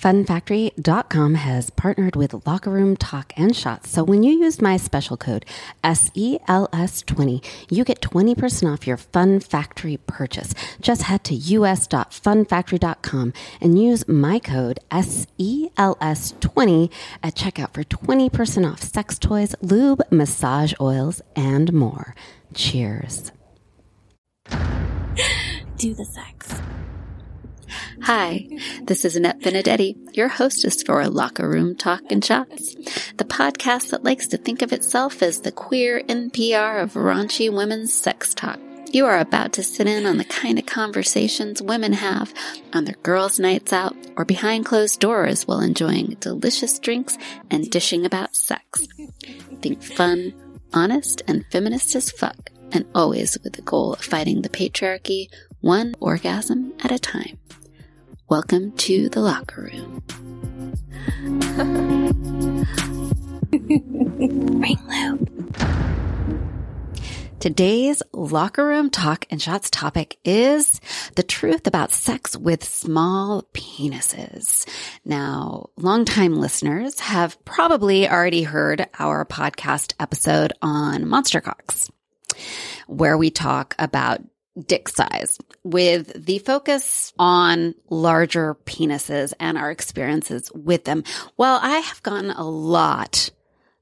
[0.00, 3.90] Funfactory.com has partnered with Locker Room Talk and Shots.
[3.90, 5.44] So when you use my special code
[5.82, 10.54] SELS20, you get 20% off your Fun Factory purchase.
[10.80, 16.92] Just head to us.funfactory.com and use my code SELS20
[17.24, 22.14] at checkout for 20% off sex toys, lube, massage oils, and more.
[22.54, 23.32] Cheers.
[25.76, 26.60] Do the sex.
[28.02, 28.48] Hi,
[28.82, 32.74] this is Annette Benedetti, your hostess for Locker Room Talk and Shots,
[33.16, 37.92] the podcast that likes to think of itself as the queer NPR of raunchy women's
[37.92, 38.58] sex talk.
[38.90, 42.32] You are about to sit in on the kind of conversations women have
[42.72, 47.18] on their girls' nights out or behind closed doors while enjoying delicious drinks
[47.50, 48.86] and dishing about sex.
[49.60, 50.32] Think fun,
[50.72, 55.28] honest, and feminist as fuck, and always with the goal of fighting the patriarchy
[55.60, 57.38] one orgasm at a time.
[58.30, 60.02] Welcome to the locker room.
[64.60, 65.56] Ring loop.
[67.40, 70.78] Today's locker room talk and shots topic is
[71.14, 74.68] the truth about sex with small penises.
[75.06, 81.90] Now, longtime listeners have probably already heard our podcast episode on monster cocks,
[82.88, 84.20] where we talk about
[84.66, 91.04] dick size with the focus on larger penises and our experiences with them.
[91.36, 93.30] Well, I have gotten a lot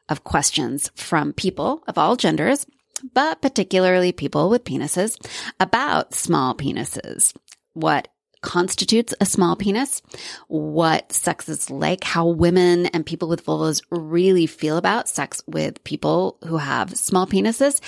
[0.09, 2.67] of questions from people of all genders,
[3.15, 5.17] but particularly people with penises
[5.59, 7.35] about small penises.
[7.73, 8.09] What
[8.47, 10.01] constitutes a small penis,
[10.47, 15.83] what sex is like, how women and people with vulvas really feel about sex with
[15.83, 17.81] people who have small penises.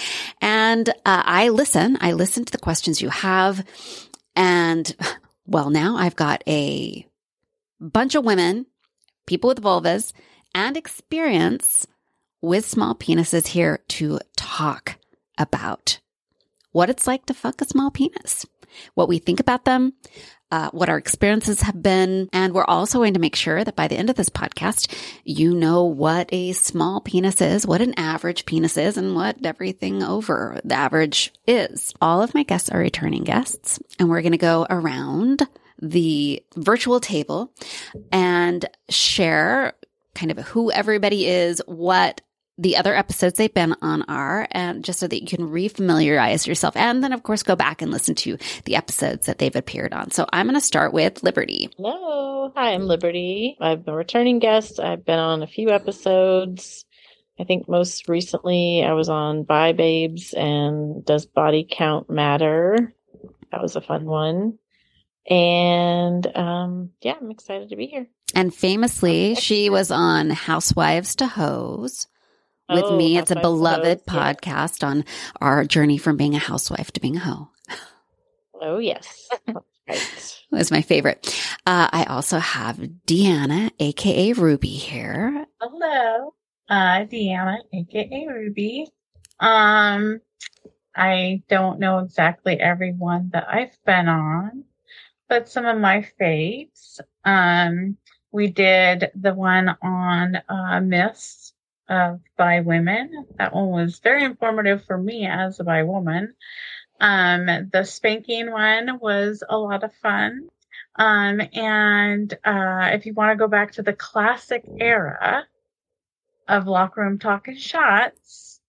[0.42, 3.64] And uh, I listen, I listen to the questions you have.
[4.34, 4.94] And
[5.46, 7.06] well, now I've got a
[7.80, 8.66] bunch of women,
[9.26, 10.12] people with vulvas
[10.56, 11.86] and experience
[12.42, 14.98] with small penises here to talk
[15.38, 16.00] about
[16.72, 18.44] what it's like to fuck a small penis,
[18.94, 19.92] what we think about them,
[20.50, 22.28] uh, what our experiences have been.
[22.32, 24.94] And we're also going to make sure that by the end of this podcast,
[25.24, 30.02] you know what a small penis is, what an average penis is, and what everything
[30.02, 31.92] over the average is.
[32.00, 35.46] All of my guests are returning guests, and we're going to go around
[35.80, 37.52] the virtual table
[38.10, 39.74] and share
[40.14, 42.20] kind of who everybody is, what
[42.58, 46.76] the other episodes they've been on are, and just so that you can refamiliarize yourself.
[46.76, 50.10] And then, of course, go back and listen to the episodes that they've appeared on.
[50.10, 51.70] So I'm going to start with Liberty.
[51.76, 52.52] Hello.
[52.56, 53.56] Hi, I'm Liberty.
[53.60, 54.80] I'm a returning guest.
[54.80, 56.84] I've been on a few episodes.
[57.38, 62.92] I think most recently I was on Bi Babes and Does Body Count Matter?
[63.52, 64.58] That was a fun one.
[65.30, 68.08] And um, yeah, I'm excited to be here.
[68.34, 72.08] And famously, she was on Housewives to Hoes
[72.68, 73.16] with Oh, me.
[73.18, 74.14] It's a Housewives of beloved yeah.
[74.34, 75.04] podcast on
[75.40, 77.48] our journey from being a housewife to being a hoe.
[78.60, 79.28] Oh, yes.
[79.46, 79.56] That's
[79.88, 80.42] right.
[80.50, 81.26] It was my favorite.
[81.66, 85.46] Uh, I also have Deanna, aka Ruby, here.
[85.60, 86.34] Hello,
[86.68, 88.88] uh, Deanna, aka Ruby.
[89.40, 90.20] Um,
[90.96, 94.64] I don't know exactly everyone that I've been on,
[95.28, 96.98] but some of my faves.
[97.24, 97.96] Um,
[98.32, 101.37] we did the one on uh, myths
[101.88, 103.26] of bi women.
[103.38, 106.34] That one was very informative for me as a bi woman.
[107.00, 110.48] Um, the spanking one was a lot of fun.
[110.96, 115.46] Um, and uh, if you want to go back to the classic era,
[116.48, 118.60] of locker room talk and shots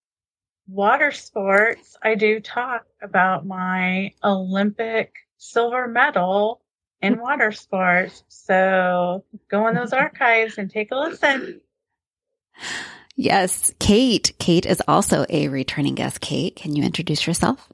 [0.68, 6.62] water sports i do talk about my olympic silver medal
[7.01, 11.62] in water sports so go in those archives and take a listen
[13.22, 14.31] Yes, Kate.
[14.40, 16.22] Kate is also a returning guest.
[16.22, 17.68] Kate, can you introduce yourself?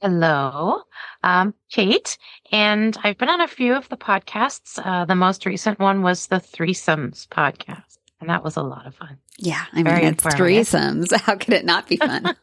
[0.00, 0.82] Hello,
[1.24, 2.16] um, Kate,
[2.52, 4.78] and I've been on a few of the podcasts.
[4.78, 8.94] Uh, the most recent one was the Threesomes podcast, and that was a lot of
[8.94, 9.18] fun.
[9.36, 10.68] Yeah, I mean, Very it's informative.
[10.68, 11.20] threesomes.
[11.22, 12.24] How could it not be fun?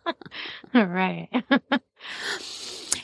[0.75, 1.29] All right.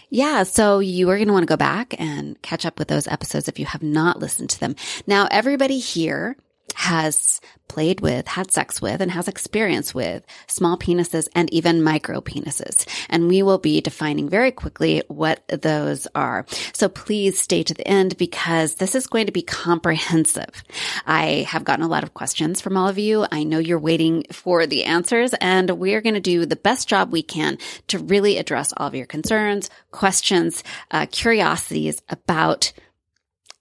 [0.09, 3.07] Yeah, so you are going to want to go back and catch up with those
[3.07, 4.75] episodes if you have not listened to them.
[5.07, 6.35] Now, everybody here
[6.75, 12.21] has played with, had sex with, and has experience with small penises and even micro
[12.21, 12.87] penises.
[13.09, 16.45] And we will be defining very quickly what those are.
[16.73, 20.63] So please stay to the end because this is going to be comprehensive.
[21.05, 23.25] I have gotten a lot of questions from all of you.
[23.31, 27.11] I know you're waiting for the answers and we're going to do the best job
[27.11, 27.57] we can
[27.87, 32.71] to really address all of your concerns, questions, uh, curiosities about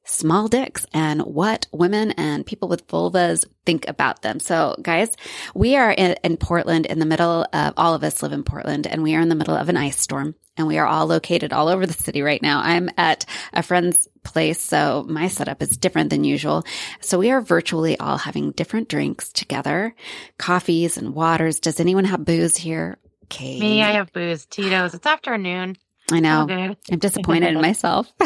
[0.04, 4.38] small dicks and what women and people with vulvas think about them.
[4.38, 5.10] So guys,
[5.54, 8.86] we are in, in, Portland in the middle of, all of us live in Portland
[8.86, 11.52] and we are in the middle of an ice storm and we are all located
[11.52, 12.60] all over the city right now.
[12.60, 14.60] I'm at a friend's place.
[14.60, 16.64] So my setup is different than usual.
[17.00, 19.94] So we are virtually all having different drinks together,
[20.38, 21.60] coffees and waters.
[21.60, 22.98] Does anyone have booze here?
[23.24, 23.58] Okay.
[23.58, 24.94] Me, I have booze, Tito's.
[24.94, 25.76] It's afternoon.
[26.12, 26.76] I know.
[26.90, 28.12] I'm disappointed in myself.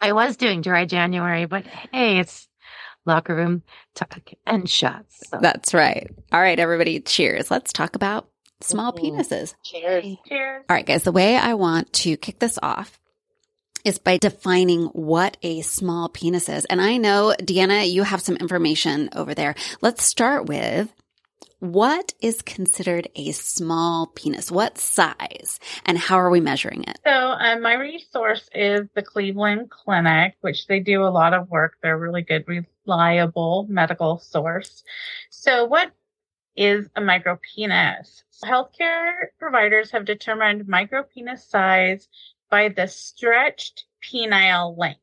[0.00, 2.48] I was doing dry January, but hey, it's
[3.04, 3.62] locker room
[3.94, 5.28] talk and shots.
[5.28, 5.38] So.
[5.40, 6.10] That's right.
[6.32, 7.50] All right, everybody, cheers.
[7.50, 8.28] Let's talk about
[8.60, 9.16] small mm-hmm.
[9.18, 9.54] penises.
[9.64, 10.16] Cheers.
[10.28, 10.64] Cheers.
[10.68, 12.98] All right, guys, the way I want to kick this off
[13.84, 16.64] is by defining what a small penis is.
[16.64, 19.54] And I know, Deanna, you have some information over there.
[19.80, 20.92] Let's start with
[21.60, 24.50] what is considered a small penis?
[24.50, 25.58] What size?
[25.86, 26.98] And how are we measuring it?
[27.04, 31.76] So, uh, my resource is the Cleveland Clinic, which they do a lot of work.
[31.82, 32.44] They're a really good,
[32.86, 34.84] reliable medical source.
[35.30, 35.92] So, what
[36.56, 38.22] is a micropenis?
[38.44, 42.08] Healthcare providers have determined micropenis size
[42.50, 45.00] by the stretched penile length.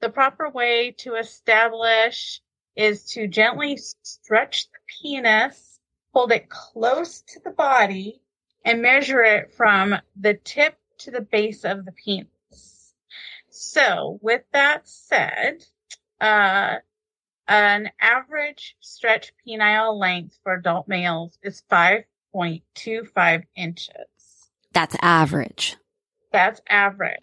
[0.00, 2.40] The proper way to establish
[2.76, 5.80] is to gently stretch the penis,
[6.12, 8.22] hold it close to the body,
[8.64, 12.94] and measure it from the tip to the base of the penis.
[13.50, 15.64] So, with that said,
[16.20, 16.76] uh,
[17.48, 24.50] an average stretch penile length for adult males is 5.25 inches.
[24.72, 25.76] That's average.
[26.32, 27.18] That's average.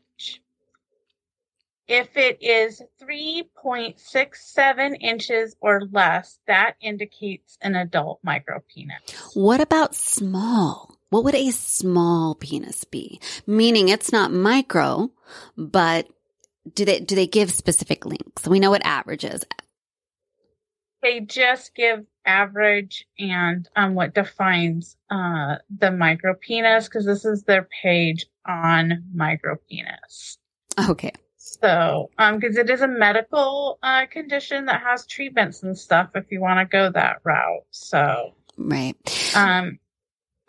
[1.87, 9.13] If it is 3.67 inches or less, that indicates an adult micropenis.
[9.35, 10.97] What about small?
[11.09, 13.21] What would a small penis be?
[13.45, 15.11] Meaning it's not micro,
[15.55, 16.09] but
[16.73, 18.45] do they do they give specific links?
[18.45, 19.45] We know what average is.
[21.01, 27.69] They just give average and um, what defines uh, the micropenis because this is their
[27.81, 30.35] page on micropenis.
[30.89, 31.13] Okay.
[31.61, 36.31] So, um, because it is a medical uh, condition that has treatments and stuff if
[36.31, 37.63] you want to go that route.
[37.71, 38.95] So, right.
[39.35, 39.79] Um,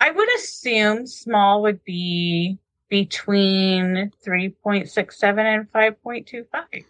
[0.00, 2.58] I would assume small would be
[2.88, 6.84] between 3.67 and 5.25.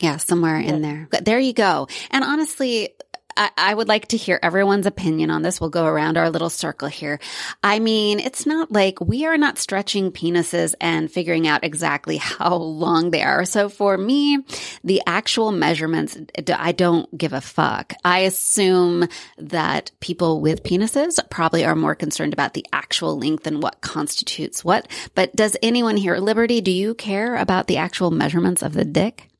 [0.00, 0.68] Yeah, somewhere yeah.
[0.68, 1.08] in there.
[1.10, 1.88] But There you go.
[2.10, 2.90] And honestly,
[3.40, 5.62] I, I, would like to hear everyone's opinion on this.
[5.62, 7.18] We'll go around our little circle here.
[7.62, 12.56] I mean, it's not like we are not stretching penises and figuring out exactly how
[12.56, 13.46] long they are.
[13.46, 14.44] So for me,
[14.84, 16.18] the actual measurements,
[16.54, 17.94] I don't give a fuck.
[18.04, 19.08] I assume
[19.38, 24.62] that people with penises probably are more concerned about the actual length and what constitutes
[24.62, 24.86] what.
[25.14, 29.30] But does anyone here, Liberty, do you care about the actual measurements of the dick?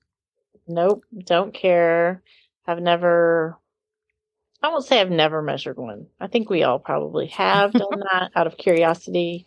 [0.67, 2.23] Nope, don't care.
[2.67, 3.60] I've never
[4.63, 6.07] I won't say I've never measured one.
[6.21, 9.47] I think we all probably have done that out of curiosity,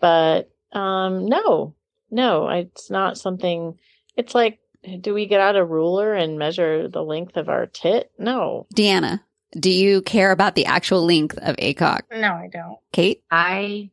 [0.00, 1.74] but um, no,
[2.10, 3.78] no, it's not something.
[4.16, 4.58] It's like,
[5.00, 8.10] do we get out a ruler and measure the length of our tit?
[8.18, 8.66] No.
[8.74, 9.20] Deanna,
[9.52, 12.04] do you care about the actual length of a cock?
[12.10, 12.78] No, I don't.
[12.92, 13.90] Kate, I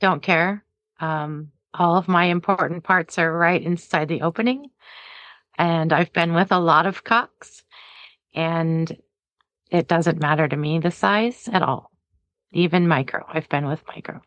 [0.00, 0.64] don't care.
[1.00, 4.70] Um, all of my important parts are right inside the opening,
[5.58, 7.62] and I've been with a lot of cocks,
[8.34, 8.96] and
[9.70, 11.90] it doesn't matter to me the size at all.
[12.52, 13.24] Even micro.
[13.28, 14.20] I've been with micro.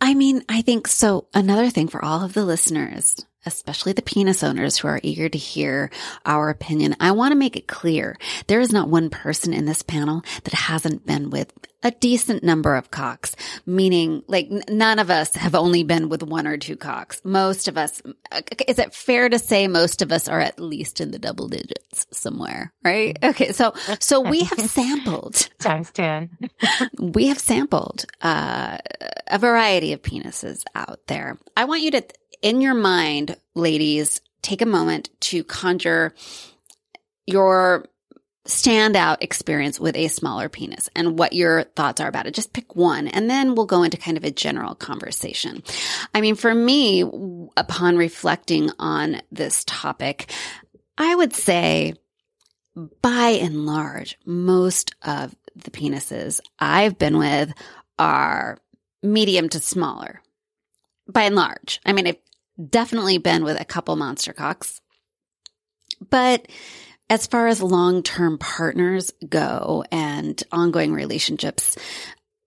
[0.00, 1.28] I mean, I think so.
[1.32, 5.38] Another thing for all of the listeners, especially the penis owners who are eager to
[5.38, 5.90] hear
[6.26, 9.82] our opinion, I want to make it clear there is not one person in this
[9.82, 11.52] panel that hasn't been with
[11.84, 13.36] a decent number of cocks,
[13.66, 17.20] meaning like n- none of us have only been with one or two cocks.
[17.24, 21.00] Most of us, uh, is it fair to say most of us are at least
[21.00, 23.18] in the double digits somewhere, right?
[23.22, 23.52] Okay.
[23.52, 26.30] So, so we have sampled times 10.
[26.98, 28.78] we have sampled, uh,
[29.26, 31.38] a variety of penises out there.
[31.56, 32.04] I want you to,
[32.42, 36.14] in your mind, ladies, take a moment to conjure
[37.26, 37.86] your
[38.46, 42.34] standout experience with a smaller penis and what your thoughts are about it.
[42.34, 45.62] Just pick one and then we'll go into kind of a general conversation.
[46.14, 47.02] I mean, for me,
[47.56, 50.30] upon reflecting on this topic,
[50.98, 51.94] I would say
[53.00, 57.52] by and large, most of the penises I've been with
[57.98, 58.58] are
[59.02, 60.20] medium to smaller
[61.08, 61.80] by and large.
[61.86, 64.80] I mean, I've definitely been with a couple monster cocks,
[66.10, 66.46] but
[67.10, 71.76] as far as long term partners go and ongoing relationships,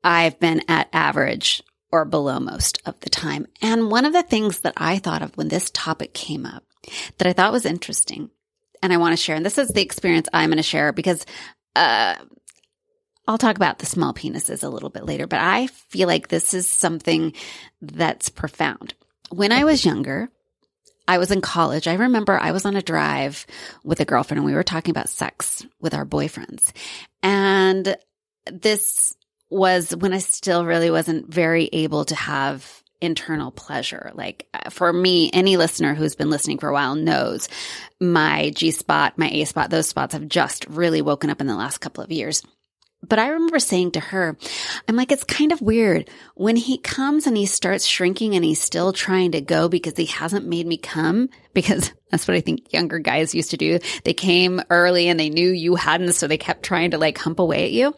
[0.03, 3.47] I've been at average or below most of the time.
[3.61, 6.63] And one of the things that I thought of when this topic came up
[7.17, 8.29] that I thought was interesting
[8.81, 9.35] and I want to share.
[9.35, 11.25] And this is the experience I'm going to share because,
[11.75, 12.15] uh,
[13.27, 16.53] I'll talk about the small penises a little bit later, but I feel like this
[16.53, 17.33] is something
[17.81, 18.93] that's profound.
[19.29, 20.29] When I was younger,
[21.07, 21.87] I was in college.
[21.87, 23.45] I remember I was on a drive
[23.83, 26.71] with a girlfriend and we were talking about sex with our boyfriends.
[27.23, 27.95] And
[28.51, 29.15] this
[29.49, 34.11] was when I still really wasn't very able to have internal pleasure.
[34.15, 37.47] Like uh, for me, any listener who's been listening for a while knows
[37.99, 41.55] my G spot, my A spot, those spots have just really woken up in the
[41.55, 42.43] last couple of years.
[43.03, 44.35] But I remember saying to her,
[44.87, 48.61] I'm like, it's kind of weird when he comes and he starts shrinking and he's
[48.61, 52.73] still trying to go because he hasn't made me come because that's what I think
[52.73, 53.79] younger guys used to do.
[54.03, 56.13] They came early and they knew you hadn't.
[56.13, 57.95] So they kept trying to like hump away at you.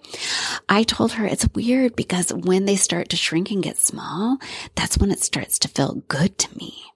[0.68, 4.38] I told her it's weird because when they start to shrink and get small,
[4.76, 6.89] that's when it starts to feel good to me.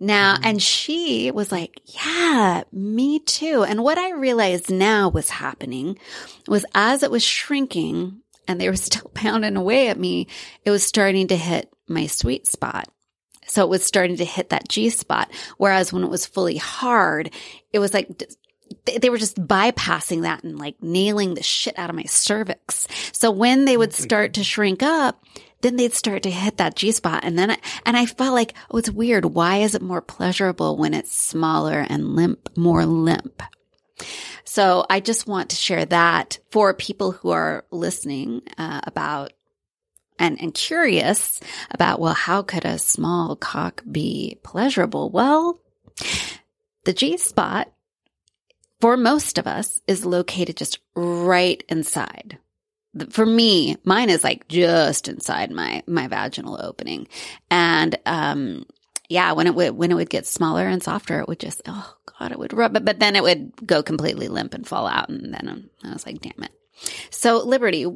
[0.00, 0.44] Now, mm-hmm.
[0.44, 3.64] and she was like, yeah, me too.
[3.64, 5.98] And what I realized now was happening
[6.46, 10.28] was as it was shrinking and they were still pounding away at me,
[10.64, 12.88] it was starting to hit my sweet spot.
[13.46, 15.30] So it was starting to hit that G spot.
[15.56, 17.30] Whereas when it was fully hard,
[17.72, 18.22] it was like
[18.84, 22.86] they were just bypassing that and like nailing the shit out of my cervix.
[23.12, 25.22] So when they would start to shrink up,
[25.60, 27.24] then they'd start to hit that G spot.
[27.24, 29.24] And then, I, and I felt like, oh, it's weird.
[29.24, 33.42] Why is it more pleasurable when it's smaller and limp, more limp?
[34.44, 39.32] So I just want to share that for people who are listening uh, about
[40.18, 45.10] and, and curious about, well, how could a small cock be pleasurable?
[45.10, 45.60] Well,
[46.84, 47.72] the G spot
[48.80, 52.38] for most of us is located just right inside
[53.10, 57.08] for me, mine is like just inside my my vaginal opening,
[57.50, 58.64] and um,
[59.08, 61.94] yeah, when it would when it would get smaller and softer, it would just oh
[62.18, 65.08] god, it would rub it, but then it would go completely limp and fall out,
[65.08, 66.52] and then I was like, damn it.
[67.10, 67.86] So, Liberty,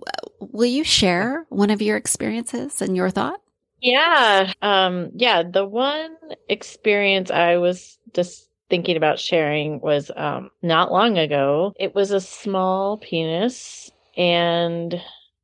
[0.40, 3.40] will you share one of your experiences and your thought?
[3.80, 5.42] Yeah, um, yeah.
[5.42, 6.16] The one
[6.48, 11.74] experience I was just thinking about sharing was um, not long ago.
[11.78, 15.00] It was a small penis and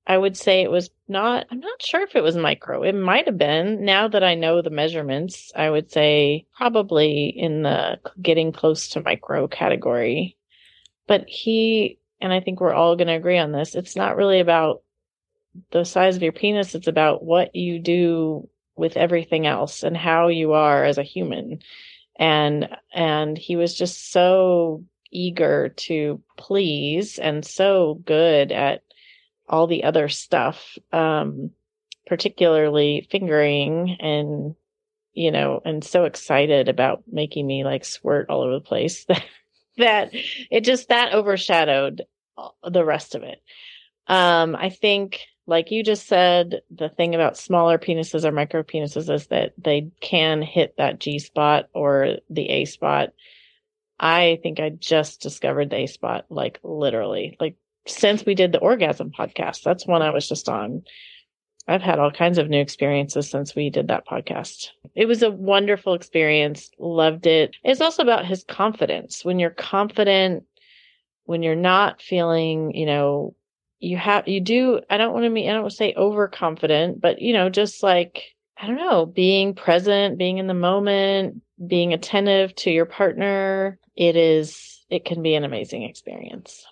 [0.09, 2.83] I would say it was not, I'm not sure if it was micro.
[2.83, 3.85] It might have been.
[3.85, 9.03] Now that I know the measurements, I would say probably in the getting close to
[9.03, 10.37] micro category.
[11.07, 14.41] But he, and I think we're all going to agree on this, it's not really
[14.41, 14.83] about
[15.73, 20.29] the size of your penis, it's about what you do with everything else and how
[20.29, 21.61] you are as a human.
[22.19, 28.83] And, and he was just so eager to please and so good at
[29.49, 31.50] all the other stuff, um,
[32.07, 34.55] particularly fingering and,
[35.12, 39.07] you know, and so excited about making me like squirt all over the place
[39.77, 42.03] that, it just, that overshadowed
[42.69, 43.43] the rest of it.
[44.07, 49.12] Um, I think, like you just said, the thing about smaller penises or micro penises
[49.12, 53.11] is that they can hit that G spot or the A spot
[54.00, 58.61] I think I just discovered the A spot, like literally, like since we did the
[58.61, 59.62] orgasm podcast.
[59.62, 60.83] That's one I was just on.
[61.67, 64.69] I've had all kinds of new experiences since we did that podcast.
[64.95, 66.71] It was a wonderful experience.
[66.78, 67.57] Loved it.
[67.62, 69.23] It's also about his confidence.
[69.25, 70.45] When you're confident,
[71.25, 73.35] when you're not feeling, you know,
[73.81, 77.35] you have, you do, I don't want to mean, I don't say overconfident, but, you
[77.35, 82.71] know, just like, I don't know, being present, being in the moment, being attentive to
[82.71, 86.65] your partner, it is it can be an amazing experience.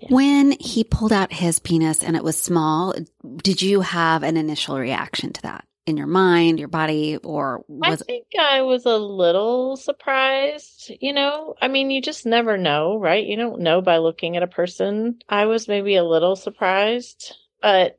[0.00, 0.08] Yeah.
[0.10, 2.94] When he pulled out his penis and it was small,
[3.42, 8.00] did you have an initial reaction to that in your mind, your body, or was
[8.00, 11.54] I think I was a little surprised, you know?
[11.60, 13.26] I mean, you just never know, right?
[13.26, 15.18] You don't know by looking at a person.
[15.28, 17.98] I was maybe a little surprised, but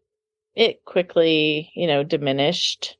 [0.56, 2.98] it quickly, you know, diminished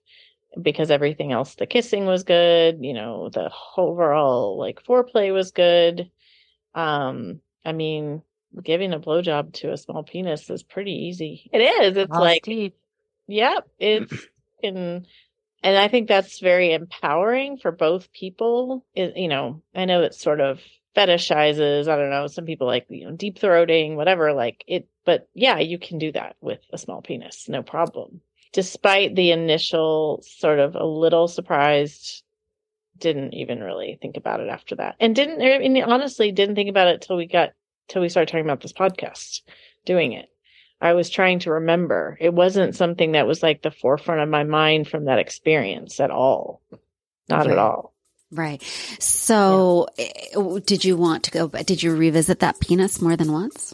[0.62, 6.10] because everything else, the kissing was good, you know, the overall like foreplay was good.
[6.74, 8.22] Um, I mean,
[8.64, 11.50] giving a blowjob to a small penis is pretty easy.
[11.52, 11.98] It is.
[11.98, 12.76] It's like, deep.
[13.28, 14.14] yep, it's
[14.64, 15.06] in,
[15.64, 18.86] and I think that's very empowering for both people.
[18.94, 20.62] It, you know, I know it's sort of
[20.96, 21.88] fetishizes.
[21.88, 22.28] I don't know.
[22.28, 26.12] Some people like, you know, deep throating, whatever, like it, but yeah, you can do
[26.14, 27.50] that with a small penis.
[27.50, 28.22] No problem
[28.56, 32.24] despite the initial sort of a little surprised,
[32.98, 34.96] didn't even really think about it after that.
[34.98, 37.50] And didn't, I mean, honestly, didn't think about it till we got,
[37.90, 39.42] till we started talking about this podcast,
[39.86, 40.30] doing it.
[40.80, 42.18] I was trying to remember.
[42.22, 46.10] It wasn't something that was like the forefront of my mind from that experience at
[46.10, 46.62] all.
[47.28, 47.52] Not right.
[47.52, 47.94] at all.
[48.32, 48.64] Right.
[49.00, 50.60] So, yeah.
[50.66, 51.48] did you want to go?
[51.50, 53.74] Did you revisit that penis more than once?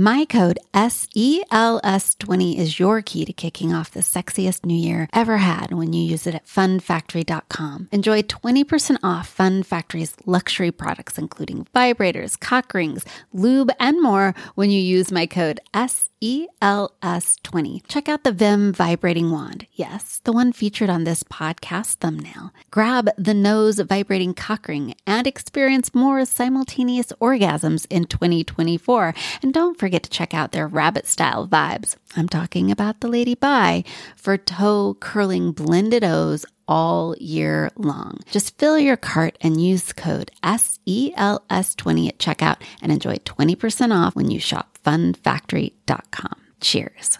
[0.00, 5.72] My code SELS20 is your key to kicking off the sexiest new year ever had
[5.72, 7.88] when you use it at funfactory.com.
[7.90, 14.70] Enjoy 20% off Fun Factory's luxury products, including vibrators, cock rings, lube, and more when
[14.70, 17.82] you use my code SELS20.
[17.88, 19.66] Check out the Vim vibrating wand.
[19.72, 22.52] Yes, the one featured on this podcast thumbnail.
[22.70, 29.12] Grab the nose vibrating cock ring and experience more simultaneous orgasms in 2024.
[29.42, 31.96] And don't forget forget to check out their rabbit style vibes.
[32.14, 33.84] I'm talking about the Lady Bi
[34.16, 38.18] for toe curling blended O's all year long.
[38.30, 44.30] Just fill your cart and use code SELS20 at checkout and enjoy 20% off when
[44.30, 46.34] you shop funfactory.com.
[46.60, 47.18] Cheers.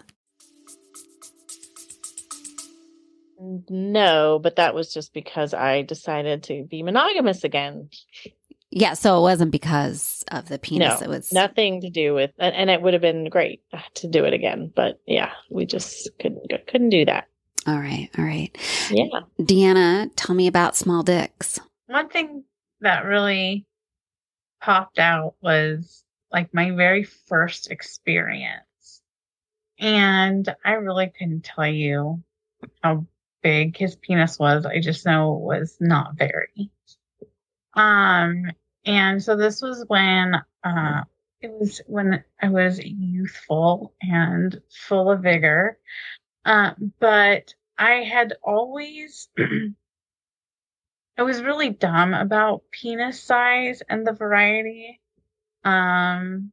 [3.71, 7.89] No, but that was just because I decided to be monogamous again.
[8.71, 11.01] Yeah, so it wasn't because of the penis.
[11.01, 13.63] No, it was nothing to do with, and, and it would have been great
[13.95, 14.71] to do it again.
[14.75, 17.29] But yeah, we just couldn't couldn't do that.
[17.67, 18.57] All right, all right.
[18.91, 21.59] Yeah, Deanna, tell me about small dicks.
[21.87, 22.45] One thing
[22.81, 23.67] that really
[24.61, 29.03] popped out was like my very first experience,
[29.79, 32.23] and I really couldn't tell you
[32.83, 33.07] how
[33.43, 34.67] big his penis was.
[34.67, 36.71] I just know it was not very.
[37.75, 38.51] Um,
[38.85, 40.35] and so this was when,
[40.65, 41.03] uh,
[41.41, 45.79] it was when I was youthful and full of vigor.
[46.45, 49.29] Uh, but I had always,
[51.19, 55.01] I was really dumb about penis size and the variety.
[55.65, 56.53] Um,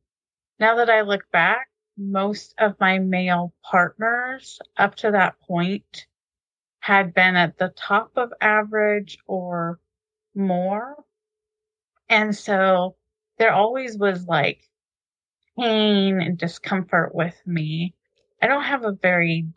[0.59, 6.07] now that I look back, most of my male partners up to that point
[6.79, 9.79] had been at the top of average or
[10.35, 10.95] more.
[12.09, 12.95] And so
[13.37, 14.69] there always was like
[15.57, 17.93] pain and discomfort with me.
[18.41, 19.47] I don't have a very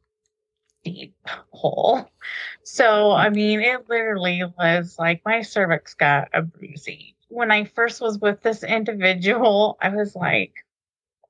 [0.85, 1.15] deep
[1.51, 2.09] hole.
[2.63, 7.13] So, I mean, it literally was like my cervix got a bruising.
[7.29, 10.53] When I first was with this individual, I was like,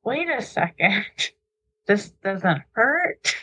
[0.04, 1.04] wait a second.
[1.86, 3.34] This doesn't hurt.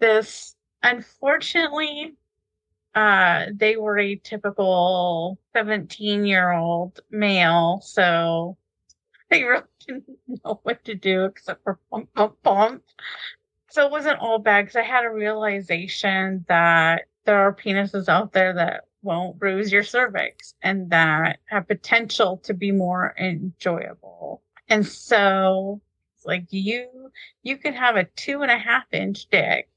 [0.00, 2.16] This, unfortunately,
[2.94, 7.80] uh, they were a typical 17 year old male.
[7.82, 8.56] So
[9.30, 10.04] they really didn't
[10.44, 12.82] know what to do except for pump, pump, pump.
[13.70, 18.32] So it wasn't all bad because I had a realization that there are penises out
[18.32, 24.42] there that won't bruise your cervix and that have potential to be more enjoyable.
[24.68, 25.80] And so
[26.24, 27.10] like you,
[27.42, 29.68] you can have a two and a half inch dick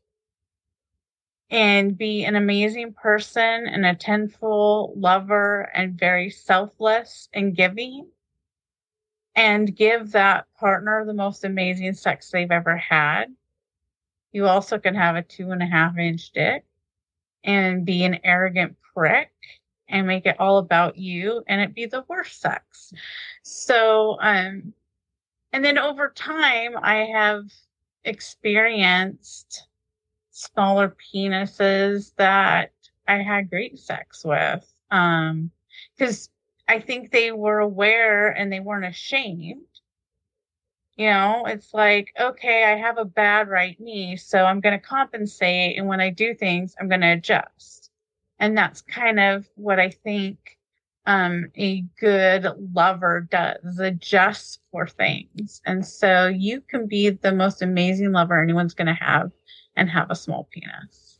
[1.53, 8.07] and be an amazing person and a tenfold lover and very selfless and giving
[9.35, 13.25] and give that partner the most amazing sex they've ever had.
[14.31, 16.65] You also can have a two and a half inch dick
[17.43, 19.31] and be an arrogant prick
[19.87, 22.91] and make it all about you and it be the worst sex.
[23.43, 24.73] So, um,
[25.51, 27.43] and then over time, I have
[28.05, 29.67] experienced
[30.33, 32.71] smaller penises that
[33.07, 34.65] I had great sex with.
[34.91, 35.51] Um,
[35.97, 36.29] cause
[36.67, 39.61] I think they were aware and they weren't ashamed.
[40.95, 44.85] You know, it's like, okay, I have a bad right knee, so I'm going to
[44.85, 45.77] compensate.
[45.77, 47.89] And when I do things, I'm going to adjust.
[48.39, 50.57] And that's kind of what I think
[51.05, 55.61] um, a good lover does adjusts for things.
[55.65, 59.31] And so you can be the most amazing lover anyone's going to have
[59.75, 61.19] and have a small penis.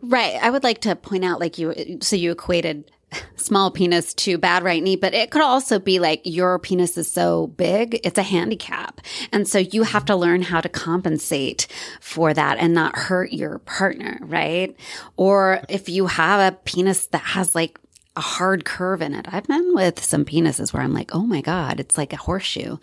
[0.00, 0.38] Right.
[0.42, 2.90] I would like to point out, like you, so you equated
[3.36, 7.10] small penis to bad right knee, but it could also be like your penis is
[7.10, 9.00] so big, it's a handicap.
[9.30, 11.66] And so you have to learn how to compensate
[12.00, 14.76] for that and not hurt your partner, right?
[15.16, 17.78] Or if you have a penis that has like
[18.14, 19.26] a hard curve in it.
[19.32, 22.76] I've been with some penises where I'm like, oh my God, it's like a horseshoe.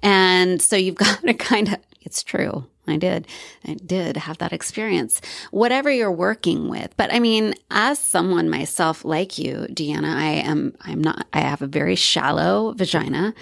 [0.00, 2.66] And so you've got to kind of, it's true.
[2.88, 3.26] I did.
[3.64, 5.20] I did have that experience.
[5.50, 6.96] Whatever you're working with.
[6.96, 11.62] But I mean, as someone myself like you, Deanna, I am, I'm not, I have
[11.62, 13.34] a very shallow vagina.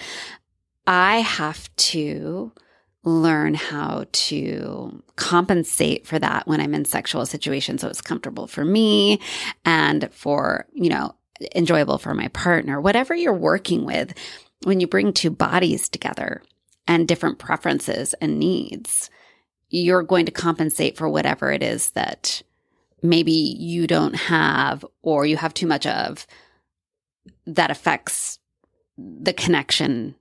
[0.87, 2.53] I have to
[3.05, 7.83] learn how to compensate for that when I'm in sexual situations.
[7.83, 9.21] So it's comfortable for me
[9.65, 11.15] and for, you know,
[11.55, 12.81] enjoyable for my partner.
[12.81, 14.15] Whatever you're working with,
[14.65, 16.43] when you bring two bodies together
[16.87, 19.11] and different preferences and needs,
[19.75, 22.43] you're going to compensate for whatever it is that
[23.03, 26.27] maybe you don't have or you have too much of
[27.47, 28.39] that affects
[28.97, 30.15] the connection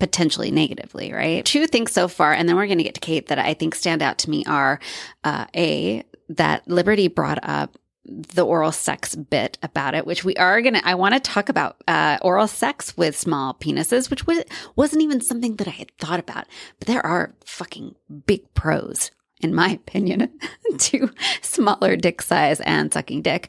[0.00, 1.44] potentially negatively, right?
[1.44, 3.74] Two things so far, and then we're going to get to Kate that I think
[3.74, 4.80] stand out to me are
[5.22, 10.60] uh, A, that Liberty brought up the oral sex bit about it, which we are
[10.60, 14.44] going to, I want to talk about uh, oral sex with small penises, which was,
[14.76, 16.46] wasn't even something that I had thought about.
[16.78, 17.94] But there are fucking
[18.26, 20.30] big pros, in my opinion,
[20.78, 23.48] to smaller dick size and sucking dick.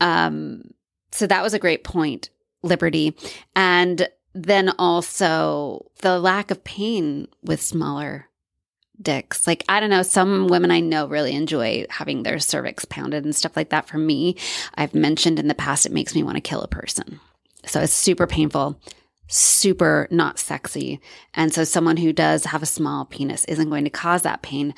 [0.00, 0.70] Um,
[1.10, 2.30] so that was a great point,
[2.62, 3.16] Liberty.
[3.56, 8.27] And then also the lack of pain with smaller
[9.00, 9.46] dicks.
[9.46, 13.34] Like, I don't know, some women I know really enjoy having their cervix pounded and
[13.34, 13.88] stuff like that.
[13.88, 14.36] For me,
[14.74, 17.20] I've mentioned in the past, it makes me want to kill a person.
[17.66, 18.80] So it's super painful,
[19.26, 21.00] super not sexy.
[21.34, 24.74] And so someone who does have a small penis isn't going to cause that pain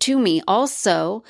[0.00, 0.42] to me.
[0.46, 1.24] Also,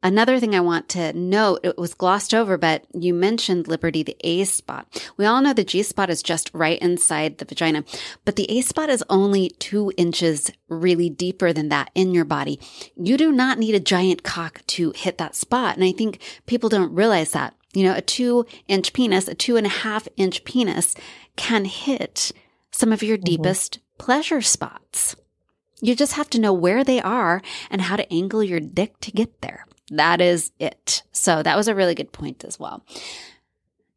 [0.00, 4.16] Another thing I want to note, it was glossed over, but you mentioned Liberty, the
[4.20, 5.10] A spot.
[5.16, 7.84] We all know the G spot is just right inside the vagina,
[8.24, 12.60] but the A spot is only two inches really deeper than that in your body.
[12.96, 15.74] You do not need a giant cock to hit that spot.
[15.74, 17.56] And I think people don't realize that.
[17.74, 20.94] You know, a two inch penis, a two and a half inch penis
[21.34, 22.30] can hit
[22.70, 23.24] some of your mm-hmm.
[23.24, 25.16] deepest pleasure spots.
[25.80, 29.10] You just have to know where they are and how to angle your dick to
[29.10, 29.64] get there.
[29.90, 31.02] That is it.
[31.12, 32.84] So that was a really good point as well.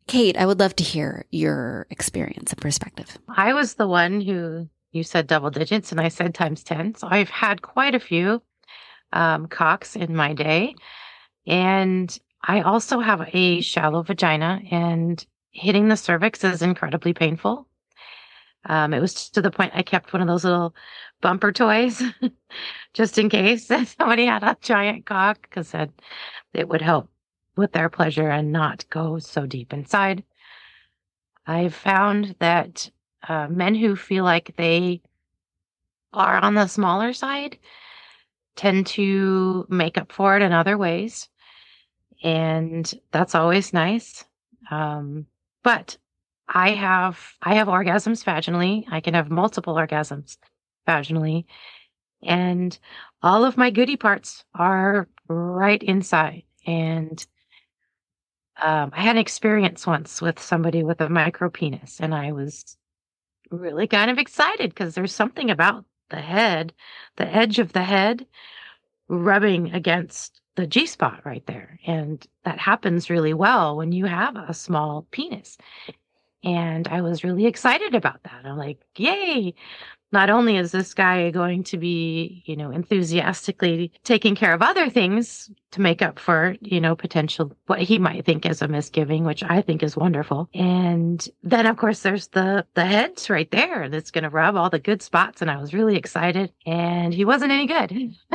[0.08, 3.18] Kate, I would love to hear your experience and perspective.
[3.30, 6.96] I was the one who you said double digits and I said times 10.
[6.96, 8.42] So I've had quite a few
[9.14, 10.76] um, cocks in my day.
[11.48, 17.68] And I also have a shallow vagina and hitting the cervix is incredibly painful.
[18.66, 20.76] Um, it was to the point I kept one of those little
[21.22, 22.02] bumper toys
[22.94, 25.74] just in case somebody had a giant cock because
[26.54, 27.10] it would help
[27.56, 30.24] with their pleasure and not go so deep inside.
[31.46, 32.90] I've found that
[33.28, 35.02] uh, men who feel like they
[36.14, 37.58] are on the smaller side
[38.56, 41.30] tend to make up for it in other ways.
[42.24, 44.24] And that's always nice.
[44.70, 45.26] Um,
[45.64, 45.98] but
[46.48, 48.86] I have I have orgasms vaginally.
[48.92, 50.38] I can have multiple orgasms
[50.88, 51.46] vaginally.
[52.24, 52.78] And
[53.24, 56.44] all of my goody parts are right inside.
[56.66, 57.26] And
[58.62, 62.78] um, I had an experience once with somebody with a micro penis, and I was
[63.50, 66.74] really kind of excited because there's something about the head,
[67.18, 68.26] the edge of the head,
[69.08, 71.80] rubbing against the G spot right there.
[71.86, 75.58] And that happens really well when you have a small penis.
[76.44, 78.46] And I was really excited about that.
[78.46, 79.54] I'm like, yay,
[80.12, 84.90] not only is this guy going to be, you know, enthusiastically taking care of other
[84.90, 89.24] things to make up for, you know, potential what he might think is a misgiving,
[89.24, 90.50] which I think is wonderful.
[90.54, 94.70] And then of course there's the the heads right there that's going to rub all
[94.70, 97.92] the good spots and I was really excited and he wasn't any good.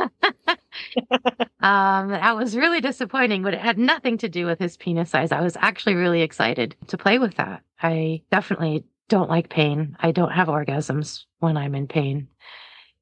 [1.59, 5.31] um that was really disappointing, but it had nothing to do with his penis size.
[5.31, 7.61] I was actually really excited to play with that.
[7.81, 9.95] I definitely don't like pain.
[9.99, 12.27] I don't have orgasms when I'm in pain.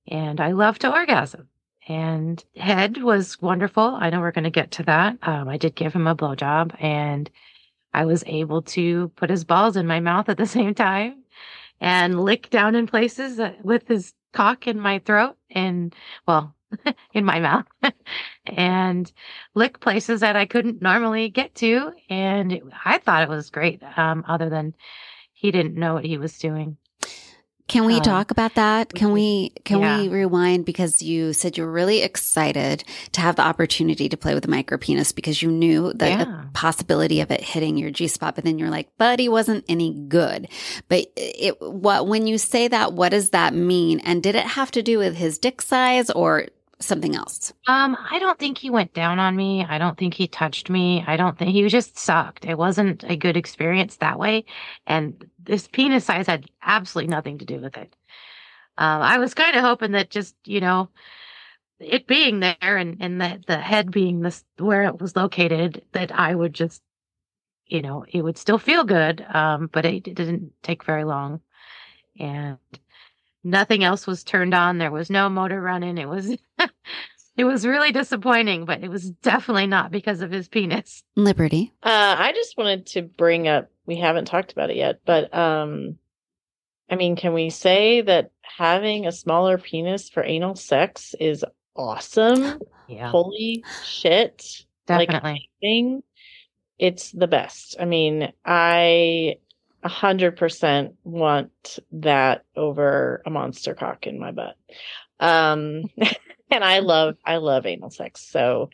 [0.08, 1.50] And I love to orgasm.
[1.88, 3.84] And head was wonderful.
[3.84, 5.18] I know we're going to get to that.
[5.22, 7.30] Um, I did give him a blowjob and
[7.94, 11.24] I was able to put his balls in my mouth at the same time
[11.80, 15.96] and lick down in places with his cock in my throat and,
[16.28, 16.56] well,
[17.13, 17.65] in my mouth
[18.46, 19.12] and
[19.54, 21.91] lick places that I couldn't normally get to.
[22.10, 23.82] And I thought it was great.
[23.98, 24.74] Um, other than
[25.36, 26.78] he didn't know what he was doing.
[27.67, 28.93] Can we um, talk about that?
[28.93, 30.02] Can we can yeah.
[30.02, 34.36] we rewind because you said you were really excited to have the opportunity to play
[34.36, 36.17] with a micro penis because you knew the, yeah.
[36.26, 39.65] the possibility of it hitting your G spot, but then you're like, but he wasn't
[39.67, 40.48] any good.
[40.89, 44.00] But it what when you say that, what does that mean?
[44.02, 46.48] And did it have to do with his dick size or
[46.80, 47.54] something else?
[47.68, 49.66] Um, I don't think he went down on me.
[49.68, 51.04] I don't think he touched me.
[51.08, 52.46] I don't think he just sucked.
[52.46, 54.46] It wasn't a good experience that way.
[54.86, 57.96] And this penis size had absolutely nothing to do with it.
[58.78, 60.90] Um, I was kind of hoping that just, you know,
[61.80, 66.12] it being there and, and the, the head being this where it was located, that
[66.12, 66.82] I would just,
[67.68, 69.26] you know, it would still feel good.
[69.34, 71.42] Um, but it, it didn't take very long.
[72.20, 72.58] And
[73.46, 74.78] nothing else was turned on.
[74.80, 75.98] There was no motor running.
[75.98, 76.36] It was
[77.38, 81.04] it was really disappointing, but it was definitely not because of his penis.
[81.16, 81.72] Liberty.
[81.82, 85.98] Uh, I just wanted to bring up we haven't talked about it yet, but um
[86.90, 91.44] I mean, can we say that having a smaller penis for anal sex is
[91.76, 92.60] awesome.
[92.88, 94.44] Yeah, Holy shit.
[94.86, 95.50] definitely.
[95.62, 96.04] thing,
[96.78, 97.76] it's the best.
[97.80, 99.38] I mean, I
[99.86, 104.56] a hundred percent want that over a monster cock in my butt.
[105.19, 105.84] Um,
[106.52, 108.28] and I love, I love anal sex.
[108.28, 108.71] So,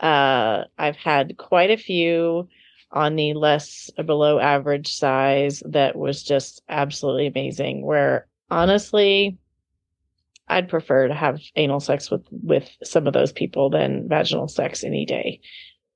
[0.00, 2.48] uh, I've had quite a few
[2.90, 7.86] on the less or below average size that was just absolutely amazing.
[7.86, 9.38] Where honestly,
[10.48, 14.82] I'd prefer to have anal sex with with some of those people than vaginal sex
[14.82, 15.40] any day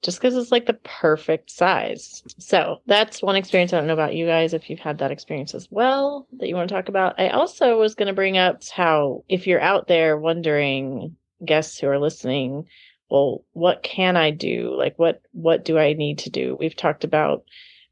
[0.02, 2.22] just because it's like the perfect size.
[2.38, 3.72] So that's one experience.
[3.72, 6.56] I don't know about you guys if you've had that experience as well that you
[6.56, 7.18] want to talk about.
[7.18, 11.88] I also was going to bring up how if you're out there wondering, guests who
[11.88, 12.66] are listening,
[13.10, 14.74] well, what can I do?
[14.76, 16.56] Like what what do I need to do?
[16.58, 17.44] We've talked about,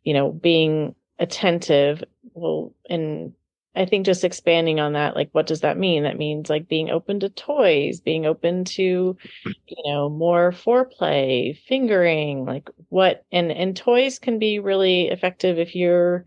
[0.03, 2.03] you know, being attentive.
[2.35, 3.35] Well, and
[3.75, 6.03] I think just expanding on that, like, what does that mean?
[6.03, 12.45] That means like being open to toys, being open to, you know, more foreplay, fingering,
[12.45, 16.25] like what, and, and toys can be really effective if you're,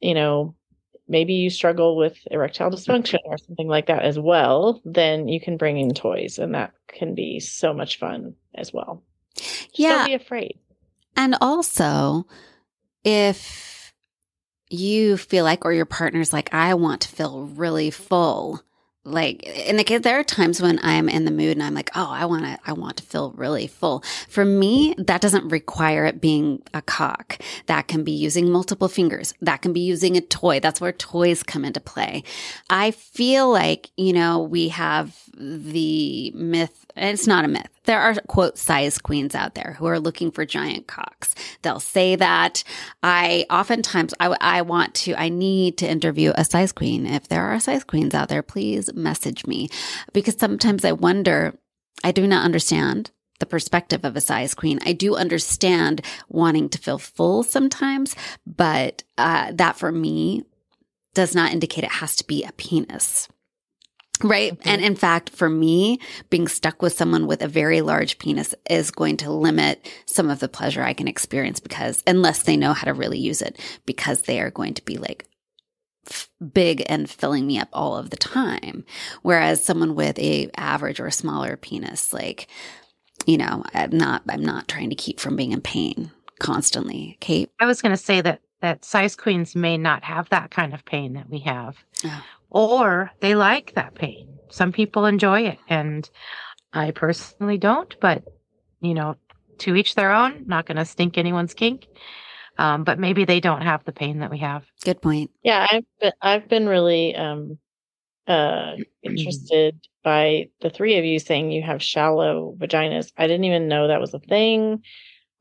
[0.00, 0.54] you know,
[1.08, 4.80] maybe you struggle with erectile dysfunction or something like that as well.
[4.84, 9.02] Then you can bring in toys and that can be so much fun as well.
[9.36, 9.98] Just Yeah.
[9.98, 10.58] Don't be afraid.
[11.16, 12.26] And also,
[13.04, 13.75] if
[14.68, 18.62] you feel like, or your partner's like, I want to feel really full.
[19.04, 22.10] Like in the there are times when I'm in the mood and I'm like, oh,
[22.10, 24.02] I want to, I want to feel really full.
[24.28, 27.38] For me, that doesn't require it being a cock.
[27.66, 29.32] That can be using multiple fingers.
[29.40, 30.58] That can be using a toy.
[30.58, 32.24] That's where toys come into play.
[32.68, 37.75] I feel like, you know, we have the myth, and it's not a myth.
[37.86, 41.34] There are quote size queens out there who are looking for giant cocks.
[41.62, 42.62] They'll say that.
[43.02, 47.06] I oftentimes, I, I want to, I need to interview a size queen.
[47.06, 49.68] If there are size queens out there, please message me
[50.12, 51.58] because sometimes I wonder,
[52.04, 54.78] I do not understand the perspective of a size queen.
[54.84, 60.44] I do understand wanting to feel full sometimes, but uh, that for me
[61.14, 63.28] does not indicate it has to be a penis.
[64.22, 64.52] Right.
[64.52, 64.70] Okay.
[64.70, 66.00] And in fact, for me,
[66.30, 70.40] being stuck with someone with a very large penis is going to limit some of
[70.40, 74.22] the pleasure I can experience because unless they know how to really use it, because
[74.22, 75.26] they are going to be like
[76.08, 78.84] f- big and filling me up all of the time.
[79.22, 82.48] Whereas someone with a average or smaller penis, like,
[83.26, 87.18] you know, I'm not, I'm not trying to keep from being in pain constantly.
[87.20, 87.50] Kate.
[87.60, 90.84] I was going to say that that size queens may not have that kind of
[90.86, 92.22] pain that we have, Oh.
[92.50, 94.38] Or they like that pain.
[94.50, 96.08] Some people enjoy it, and
[96.72, 97.94] I personally don't.
[98.00, 98.24] But
[98.80, 99.16] you know,
[99.58, 100.44] to each their own.
[100.46, 101.86] Not going to stink anyone's kink.
[102.58, 104.64] Um, but maybe they don't have the pain that we have.
[104.82, 105.30] Good point.
[105.42, 107.58] Yeah, I've been, I've been really um
[108.26, 113.12] uh interested by the three of you saying you have shallow vaginas.
[113.16, 114.82] I didn't even know that was a thing.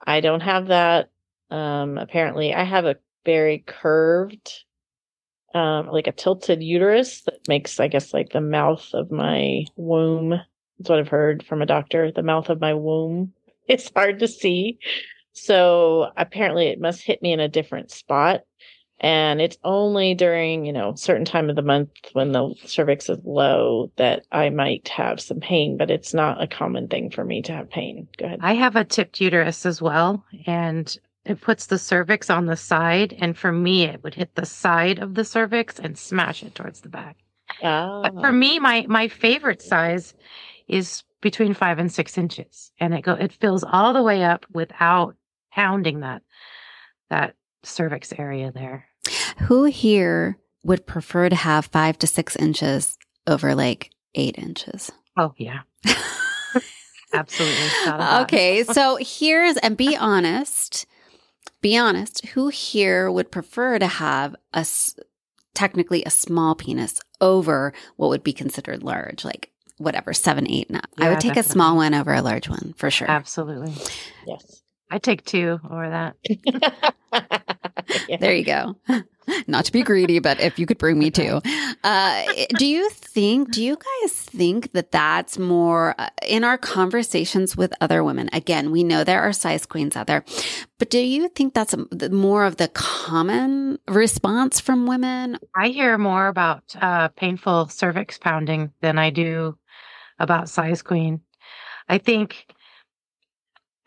[0.06, 1.10] I don't have that.
[1.52, 4.65] Um apparently I have a very curved
[5.56, 10.32] um like a tilted uterus that makes I guess like the mouth of my womb.
[10.78, 12.12] That's what I've heard from a doctor.
[12.12, 13.34] The mouth of my womb.
[13.68, 14.78] It's hard to see.
[15.34, 18.42] So apparently it must hit me in a different spot
[19.00, 23.20] and it's only during you know certain time of the month when the cervix is
[23.26, 27.42] low that i might have some pain but it's not a common thing for me
[27.42, 31.66] to have pain go ahead I have a tipped uterus as well, and it puts
[31.66, 33.16] the cervix on the side.
[33.20, 36.82] And for me, it would hit the side of the cervix and smash it towards
[36.82, 37.18] the back.
[37.62, 38.32] But for Ah.
[38.32, 40.14] me, my my favorite size
[40.68, 44.46] is between five and six inches, and it go it fills all the way up
[44.54, 45.16] without
[45.52, 46.22] pounding that
[47.10, 48.86] that cervix area there.
[49.44, 54.92] Who here would prefer to have five to six inches over like eight inches?
[55.18, 55.62] Oh yeah,
[57.14, 57.56] absolutely.
[57.86, 58.22] Thought of that.
[58.24, 60.86] okay, so here's and be honest.
[61.66, 62.24] Be honest.
[62.28, 64.96] Who here would prefer to have a s-
[65.56, 69.50] technically a small penis over what would be considered large, like
[69.80, 70.68] whatever seven, eight?
[70.70, 70.86] And up?
[71.00, 73.10] I would take a small one over a large one for sure.
[73.10, 73.74] absolutely.
[74.28, 76.16] yes I take two over that.
[78.08, 78.18] Yeah.
[78.18, 78.76] There you go.
[79.48, 81.42] Not to be greedy, but if you could bring me two.
[81.84, 82.24] Uh,
[82.58, 87.74] do you think, do you guys think that that's more uh, in our conversations with
[87.82, 88.30] other women?
[88.34, 90.24] Again, we know there are size queens out there,
[90.80, 95.38] but do you think that's a, more of the common response from women?
[95.56, 99.58] I hear more about uh, painful cervix pounding than I do
[100.20, 101.22] about size queen.
[101.88, 102.48] I think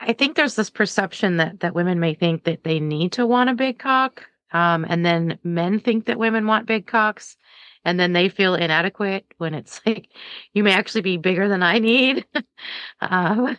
[0.01, 3.51] I think there's this perception that that women may think that they need to want
[3.51, 7.37] a big cock, um, and then men think that women want big cocks,
[7.85, 10.09] and then they feel inadequate when it's like
[10.53, 12.27] you may actually be bigger than I need.
[13.01, 13.57] um,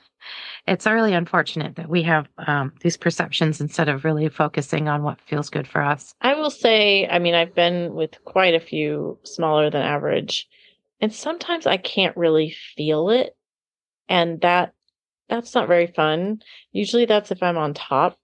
[0.68, 5.22] it's really unfortunate that we have um, these perceptions instead of really focusing on what
[5.22, 6.14] feels good for us.
[6.22, 10.48] I will say, I mean, I've been with quite a few smaller than average,
[11.02, 13.36] and sometimes I can't really feel it,
[14.08, 14.74] and that
[15.30, 16.42] that's not very fun.
[16.72, 18.18] Usually, that's if I'm on top.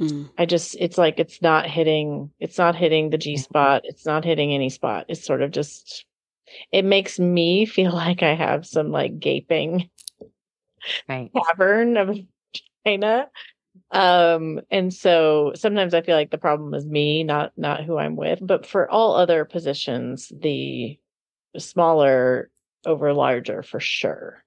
[0.00, 0.30] Mm.
[0.38, 3.82] I just, it's like it's not hitting, it's not hitting the G spot.
[3.84, 5.06] It's not hitting any spot.
[5.08, 6.06] It's sort of just,
[6.72, 9.90] it makes me feel like I have some like gaping
[11.08, 11.30] right.
[11.46, 12.18] cavern of
[12.86, 13.28] China.
[13.92, 18.16] Um, and so sometimes I feel like the problem is me, not not who I'm
[18.16, 18.38] with.
[18.42, 20.98] But for all other positions, the
[21.58, 22.50] smaller
[22.86, 24.44] over larger for sure.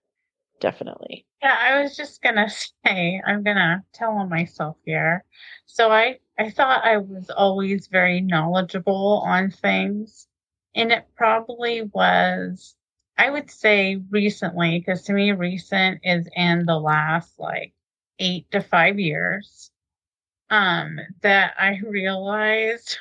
[0.64, 1.26] Definitely.
[1.42, 2.48] Yeah, I was just gonna
[2.86, 5.26] say, I'm gonna tell on myself here.
[5.66, 10.26] So I I thought I was always very knowledgeable on things.
[10.74, 12.76] And it probably was
[13.18, 17.74] I would say recently, because to me, recent is in the last like
[18.18, 19.70] eight to five years,
[20.50, 23.00] um, that I realized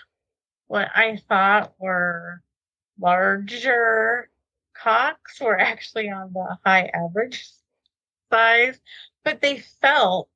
[0.68, 2.42] what I thought were
[3.00, 4.30] larger
[4.82, 7.48] cocks were actually on the high average
[8.30, 8.80] size,
[9.24, 10.30] but they felt,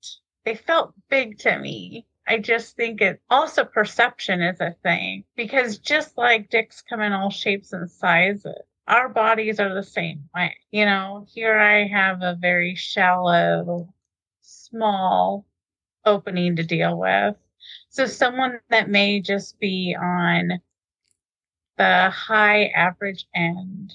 [0.44, 2.06] they felt big to me.
[2.28, 7.12] I just think it also perception is a thing because just like dicks come in
[7.12, 8.54] all shapes and sizes,
[8.88, 10.56] our bodies are the same way.
[10.70, 13.92] You know, here I have a very shallow,
[14.42, 15.46] small
[16.04, 17.36] opening to deal with.
[17.88, 20.60] So someone that may just be on
[21.76, 23.94] the high average end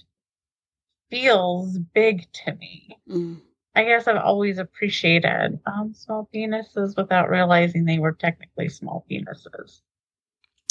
[1.11, 2.97] feels big to me.
[3.07, 3.41] Mm.
[3.75, 9.81] I guess I've always appreciated um, small penises without realizing they were technically small penises.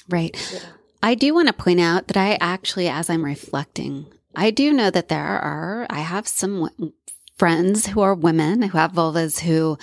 [0.09, 0.37] Right.
[0.53, 0.61] Yeah.
[1.03, 4.91] I do want to point out that I actually, as I'm reflecting, I do know
[4.91, 6.69] that there are, I have some
[7.39, 9.79] friends who are women who have vulvas who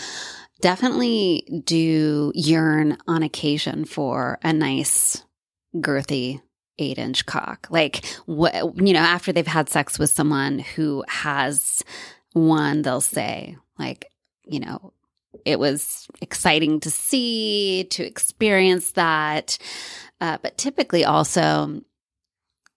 [0.62, 5.24] definitely do yearn on occasion for a nice,
[5.76, 6.42] girthy
[6.80, 7.68] eight inch cock.
[7.70, 11.84] Like, what, you know, after they've had sex with someone who has
[12.34, 14.12] one, they'll say, like,
[14.46, 14.94] you know,
[15.46, 19.58] it was exciting to see, to experience that.
[20.20, 21.82] Uh, but typically also,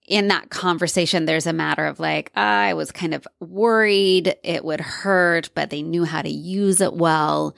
[0.07, 4.81] in that conversation, there's a matter of like, I was kind of worried it would
[4.81, 7.55] hurt, but they knew how to use it well.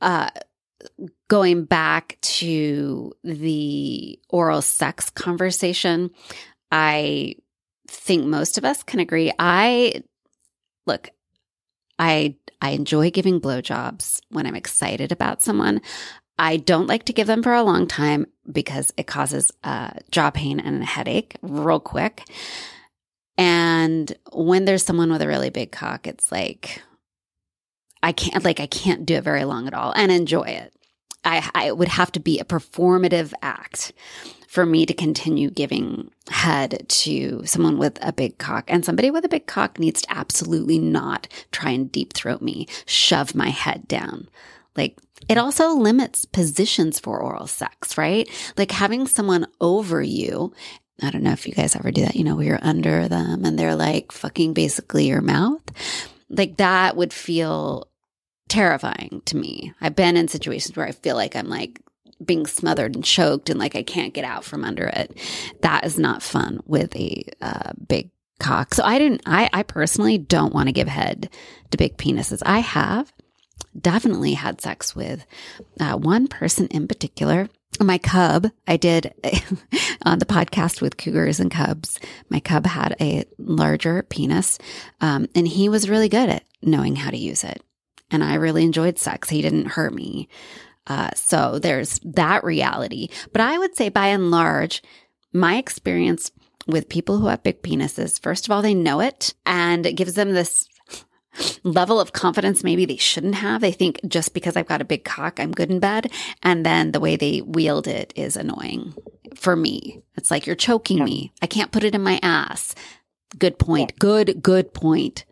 [0.00, 0.30] Uh,
[1.28, 6.10] going back to the oral sex conversation,
[6.70, 7.36] I
[7.88, 9.32] think most of us can agree.
[9.38, 10.02] I
[10.86, 11.10] look,
[11.98, 15.80] I I enjoy giving blowjobs when I'm excited about someone.
[16.38, 20.30] I don't like to give them for a long time because it causes uh, jaw
[20.30, 22.24] pain and a headache real quick.
[23.38, 26.82] And when there's someone with a really big cock, it's like
[28.02, 30.74] I can't like I can't do it very long at all and enjoy it.
[31.24, 33.92] I, I would have to be a performative act
[34.54, 38.64] for me to continue giving head to someone with a big cock.
[38.68, 42.68] And somebody with a big cock needs to absolutely not try and deep throat me,
[42.86, 44.28] shove my head down.
[44.76, 44.96] Like
[45.28, 45.40] it mm-hmm.
[45.44, 48.28] also limits positions for oral sex, right?
[48.56, 50.52] Like having someone over you.
[51.02, 53.44] I don't know if you guys ever do that, you know, where you're under them
[53.44, 55.62] and they're like fucking basically your mouth.
[56.30, 57.88] Like that would feel
[58.54, 59.72] terrifying to me.
[59.80, 61.80] I've been in situations where I feel like I'm like
[62.24, 65.18] being smothered and choked and like I can't get out from under it.
[65.62, 68.72] That is not fun with a uh, big cock.
[68.72, 71.30] So I didn't, I, I personally don't want to give head
[71.72, 72.42] to big penises.
[72.46, 73.12] I have
[73.78, 75.26] definitely had sex with
[75.80, 77.48] uh, one person in particular.
[77.80, 79.12] My cub, I did
[80.04, 81.98] on the podcast with cougars and cubs.
[82.28, 84.60] My cub had a larger penis,
[85.00, 87.63] um, and he was really good at knowing how to use it
[88.14, 89.28] and I really enjoyed sex.
[89.28, 90.28] He didn't hurt me.
[90.86, 93.08] Uh, so there's that reality.
[93.32, 94.82] But I would say by and large,
[95.32, 96.30] my experience
[96.66, 100.14] with people who have big penises, first of all, they know it and it gives
[100.14, 100.68] them this
[101.64, 103.60] level of confidence maybe they shouldn't have.
[103.60, 106.12] They think just because I've got a big cock, I'm good in bed.
[106.42, 108.94] And then the way they wield it is annoying
[109.34, 110.02] for me.
[110.16, 111.04] It's like you're choking yeah.
[111.04, 111.32] me.
[111.42, 112.76] I can't put it in my ass.
[113.36, 113.92] Good point.
[113.94, 113.98] Yeah.
[113.98, 115.24] Good, good point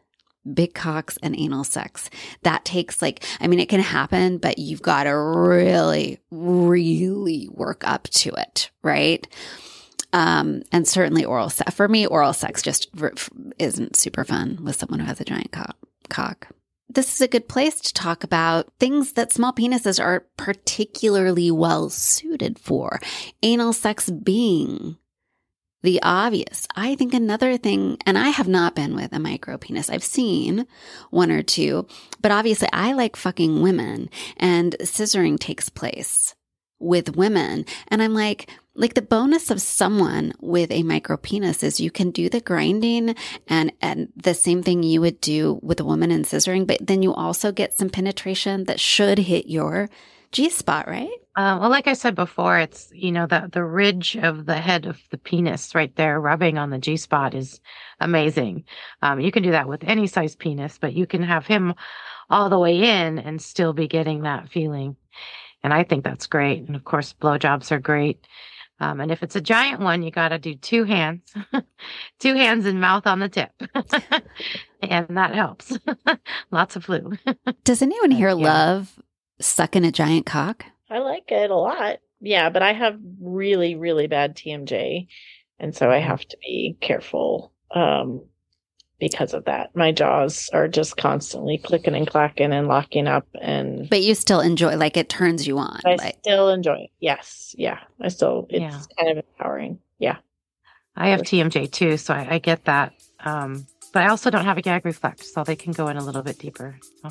[0.52, 2.10] big cocks and anal sex.
[2.42, 7.86] That takes like, I mean, it can happen, but you've got to really, really work
[7.86, 9.26] up to it, right?
[10.12, 11.74] Um, and certainly oral sex.
[11.74, 12.88] For me, oral sex just
[13.58, 15.76] isn't super fun with someone who has a giant cock.
[16.08, 16.48] cock.
[16.88, 21.88] This is a good place to talk about things that small penises are particularly well
[21.88, 23.00] suited for.
[23.42, 24.98] Anal sex being
[25.82, 26.66] the obvious.
[26.74, 29.90] I think another thing, and I have not been with a micro penis.
[29.90, 30.66] I've seen
[31.10, 31.86] one or two,
[32.20, 36.34] but obviously I like fucking women and scissoring takes place
[36.78, 37.64] with women.
[37.88, 42.10] And I'm like, like the bonus of someone with a micro penis is you can
[42.10, 43.14] do the grinding
[43.46, 47.02] and, and the same thing you would do with a woman in scissoring, but then
[47.02, 49.90] you also get some penetration that should hit your
[50.32, 51.10] G spot, right?
[51.34, 54.84] Uh, well, like I said before, it's you know the the ridge of the head
[54.84, 57.60] of the penis right there, rubbing on the G spot is
[58.00, 58.64] amazing.
[59.00, 61.74] Um, you can do that with any size penis, but you can have him
[62.28, 64.96] all the way in and still be getting that feeling,
[65.62, 66.66] and I think that's great.
[66.66, 68.26] And of course, blowjobs are great.
[68.78, 71.32] Um, and if it's a giant one, you got to do two hands,
[72.18, 73.52] two hands and mouth on the tip.
[74.82, 75.78] and that helps.
[76.50, 77.12] Lots of flu.
[77.62, 78.34] Does anyone here yeah.
[78.34, 78.98] love
[79.40, 80.66] sucking a giant cock?
[80.92, 81.98] I like it a lot.
[82.20, 85.06] Yeah, but I have really, really bad TMJ.
[85.58, 86.08] And so I mm-hmm.
[86.08, 88.22] have to be careful um,
[89.00, 89.74] because of that.
[89.74, 93.26] My jaws are just constantly clicking and clacking and locking up.
[93.40, 95.80] And but you still enjoy, like it turns you on.
[95.86, 96.18] I like...
[96.20, 96.90] still enjoy it.
[97.00, 97.80] Yes, yeah.
[98.00, 98.80] I still, it's yeah.
[98.98, 99.78] kind of empowering.
[99.98, 100.18] Yeah.
[100.94, 102.92] I have TMJ too, so I, I get that.
[103.20, 106.04] Um, but I also don't have a gag reflex, so they can go in a
[106.04, 106.76] little bit deeper.
[107.02, 107.10] So.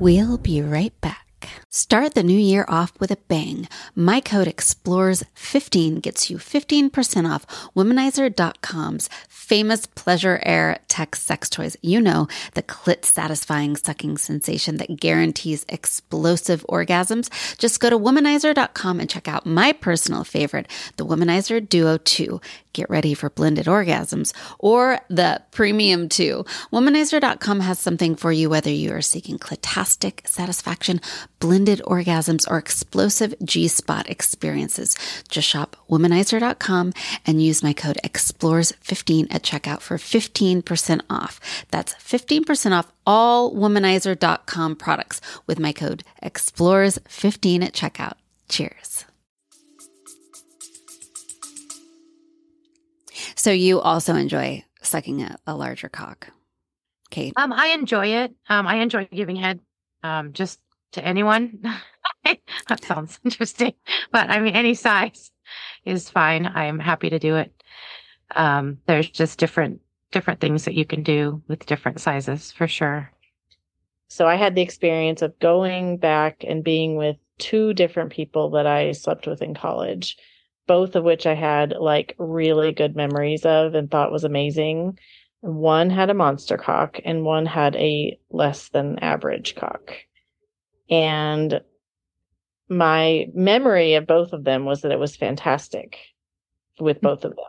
[0.00, 1.26] We'll be right back.
[1.68, 3.68] Start the new year off with a bang.
[3.94, 7.46] My code EXPLORES15 gets you 15% off
[7.76, 9.10] womanizer.com's
[9.50, 11.76] famous pleasure air tech sex toys.
[11.82, 17.28] You know, the clit satisfying sucking sensation that guarantees explosive orgasms.
[17.58, 22.40] Just go to womanizer.com and check out my personal favorite, the Womanizer Duo 2.
[22.74, 26.44] Get ready for blended orgasms or the Premium 2.
[26.72, 31.00] Womanizer.com has something for you whether you are seeking clitastic satisfaction,
[31.40, 34.96] blended orgasms, or explosive G spot experiences.
[35.28, 36.92] Just shop womanizer.com
[37.26, 41.40] and use my code EXPLORES15 at checkout for 15% off.
[41.70, 48.14] That's 15% off all womanizer.com products with my code EXPLORES15 at checkout.
[48.48, 49.04] Cheers.
[53.34, 56.30] So you also enjoy sucking a, a larger cock,
[57.10, 57.32] Kate?
[57.36, 58.34] Um, I enjoy it.
[58.48, 59.60] Um, I enjoy giving head.
[60.02, 60.58] Um, just
[60.92, 61.62] to anyone.
[62.24, 63.74] that sounds interesting,
[64.12, 65.30] but I mean, any size
[65.84, 66.46] is fine.
[66.46, 67.52] I'm happy to do it.
[68.34, 69.80] Um, there's just different
[70.12, 73.12] different things that you can do with different sizes for sure.
[74.08, 78.66] So I had the experience of going back and being with two different people that
[78.66, 80.16] I slept with in college,
[80.66, 84.98] both of which I had like really good memories of and thought was amazing.
[85.42, 89.94] One had a monster cock and one had a less than average cock.
[90.90, 91.60] And
[92.68, 95.98] my memory of both of them was that it was fantastic
[96.78, 97.06] with hmm.
[97.06, 97.44] both of them.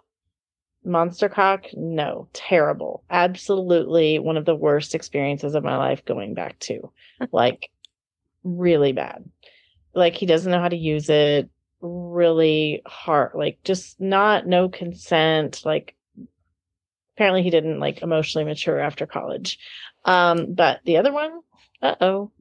[0.83, 3.03] Monster cock, no, terrible.
[3.09, 6.91] Absolutely one of the worst experiences of my life going back to.
[7.31, 7.69] like
[8.43, 9.29] really bad.
[9.93, 11.49] Like he doesn't know how to use it.
[11.81, 15.61] Really hard, like just not no consent.
[15.65, 15.95] Like
[17.15, 19.59] apparently he didn't like emotionally mature after college.
[20.05, 21.41] Um, but the other one,
[21.81, 22.31] uh oh.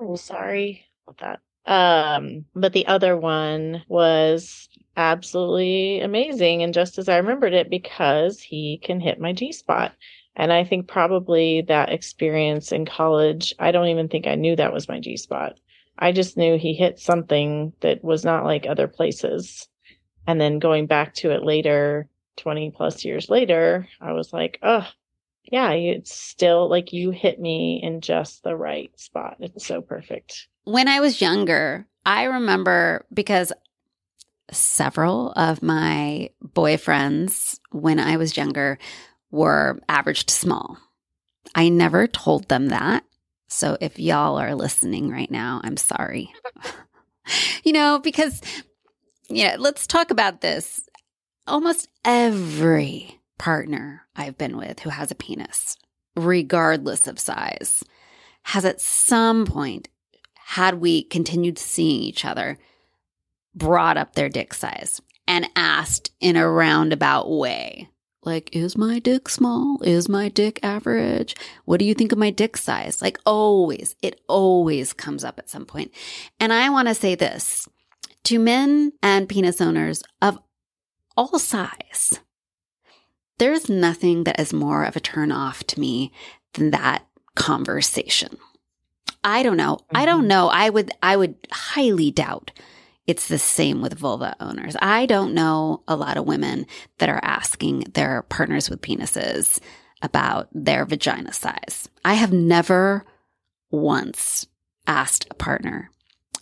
[0.00, 1.40] Oh, sorry about that.
[1.70, 8.40] Um, but the other one was absolutely amazing and just as I remembered it because
[8.40, 9.94] he can hit my G spot.
[10.36, 14.72] And I think probably that experience in college, I don't even think I knew that
[14.72, 15.58] was my G spot.
[15.98, 19.68] I just knew he hit something that was not like other places.
[20.26, 24.86] And then going back to it later, 20 plus years later, I was like, oh,
[25.44, 29.36] yeah, it's still like you hit me in just the right spot.
[29.40, 30.48] It's so perfect.
[30.64, 33.52] When I was younger, I remember because
[34.52, 38.78] several of my boyfriends when I was younger
[39.30, 40.78] were average to small.
[41.54, 43.04] I never told them that.
[43.48, 46.32] So if y'all are listening right now, I'm sorry.
[47.64, 48.40] you know, because,
[49.28, 50.80] yeah, let's talk about this.
[51.46, 55.76] Almost every partner I've been with who has a penis,
[56.14, 57.82] regardless of size,
[58.42, 59.88] has at some point,
[60.34, 62.58] had we continued seeing each other,
[63.54, 67.88] brought up their dick size and asked in a roundabout way,
[68.22, 69.80] like, is my dick small?
[69.82, 71.34] Is my dick average?
[71.64, 73.00] What do you think of my dick size?
[73.00, 75.92] Like, always, it always comes up at some point.
[76.38, 77.66] And I want to say this
[78.24, 80.38] to men and penis owners of
[81.16, 82.20] all size
[83.40, 86.12] there's nothing that is more of a turn off to me
[86.52, 88.36] than that conversation.
[89.24, 89.76] I don't know.
[89.76, 89.96] Mm-hmm.
[89.96, 90.28] I don't mm-hmm.
[90.28, 90.48] know.
[90.48, 92.52] I would I would highly doubt
[93.06, 94.76] it's the same with vulva owners.
[94.80, 96.66] I don't know a lot of women
[96.98, 99.58] that are asking their partners with penises
[100.02, 101.88] about their vagina size.
[102.04, 103.04] I have never
[103.70, 104.46] once
[104.86, 105.90] asked a partner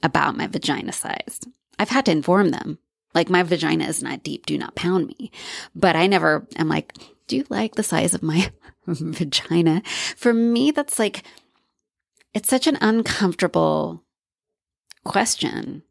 [0.02, 1.40] about my vagina size.
[1.78, 2.78] I've had to inform them,
[3.18, 5.32] like, my vagina is not deep, do not pound me.
[5.74, 6.94] But I never am like,
[7.26, 8.50] do you like the size of my
[8.86, 9.82] vagina?
[10.16, 11.24] For me, that's like,
[12.32, 14.04] it's such an uncomfortable
[15.04, 15.82] question.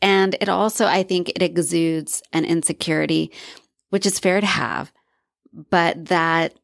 [0.00, 3.30] And it also, I think, it exudes an insecurity,
[3.90, 4.92] which is fair to have,
[5.52, 6.54] but that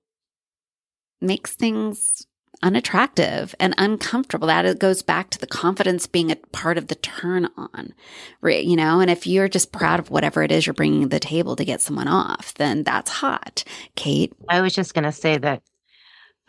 [1.21, 2.27] makes things
[2.63, 4.49] unattractive and uncomfortable.
[4.49, 7.95] That goes back to the confidence being a part of the turn on,
[8.43, 9.01] you know.
[9.01, 11.65] And if you're just proud of whatever it is you're bringing to the table to
[11.65, 13.65] get someone off, then that's hot.
[13.97, 15.63] Kate, I was just going to say that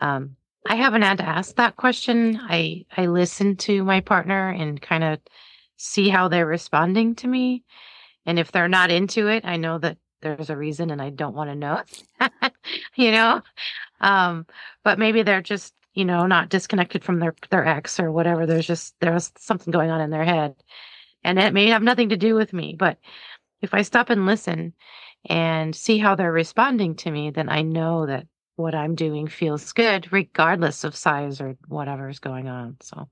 [0.00, 0.36] um,
[0.68, 2.38] I haven't had to ask that question.
[2.40, 5.20] I I listen to my partner and kind of
[5.76, 7.64] see how they're responding to me,
[8.26, 11.34] and if they're not into it, I know that there's a reason, and I don't
[11.34, 11.82] want to know.
[12.96, 13.42] you know,
[14.00, 14.46] um,
[14.84, 18.46] but maybe they're just you know, not disconnected from their their ex or whatever.
[18.46, 20.54] There's just there's something going on in their head,
[21.24, 22.76] and it may have nothing to do with me.
[22.78, 22.98] But
[23.60, 24.74] if I stop and listen
[25.26, 28.26] and see how they're responding to me, then I know that
[28.56, 32.76] what I'm doing feels good, regardless of size or whatever is going on.
[32.82, 33.08] So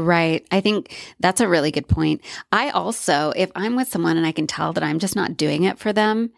[0.00, 0.46] Right.
[0.52, 2.20] I think that's a really good point.
[2.52, 5.64] I also, if I'm with someone and I can tell that I'm just not doing
[5.64, 6.30] it for them,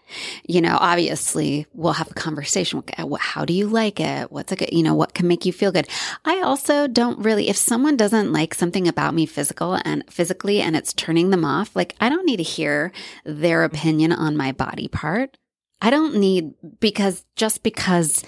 [0.48, 2.82] you know, obviously we'll have a conversation.
[3.18, 4.32] How do you like it?
[4.32, 5.88] What's a good, you know, what can make you feel good?
[6.24, 10.74] I also don't really, if someone doesn't like something about me physical and physically and
[10.74, 12.92] it's turning them off, like I don't need to hear
[13.26, 15.36] their opinion on my body part.
[15.82, 18.24] I don't need, because just because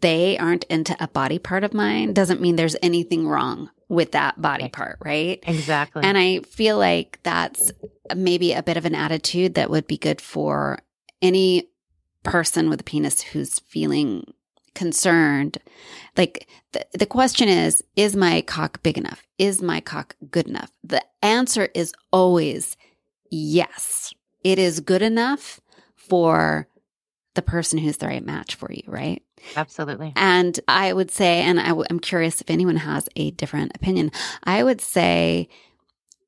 [0.00, 4.40] they aren't into a body part of mine doesn't mean there's anything wrong with that
[4.40, 5.38] body part, right?
[5.46, 6.02] Exactly.
[6.02, 7.70] And I feel like that's
[8.16, 10.78] maybe a bit of an attitude that would be good for
[11.20, 11.68] any
[12.22, 14.32] person with a penis who's feeling
[14.74, 15.58] concerned.
[16.16, 19.22] Like the, the question is, is my cock big enough?
[19.36, 20.72] Is my cock good enough?
[20.82, 22.78] The answer is always
[23.30, 24.14] yes.
[24.42, 25.60] It is good enough
[25.94, 26.66] for
[27.34, 29.22] the person who's the right match for you, right?
[29.56, 30.12] Absolutely.
[30.16, 34.10] And I would say, and i w- I'm curious if anyone has a different opinion,
[34.44, 35.48] I would say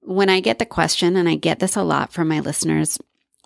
[0.01, 2.99] when I get the question, and I get this a lot from my listeners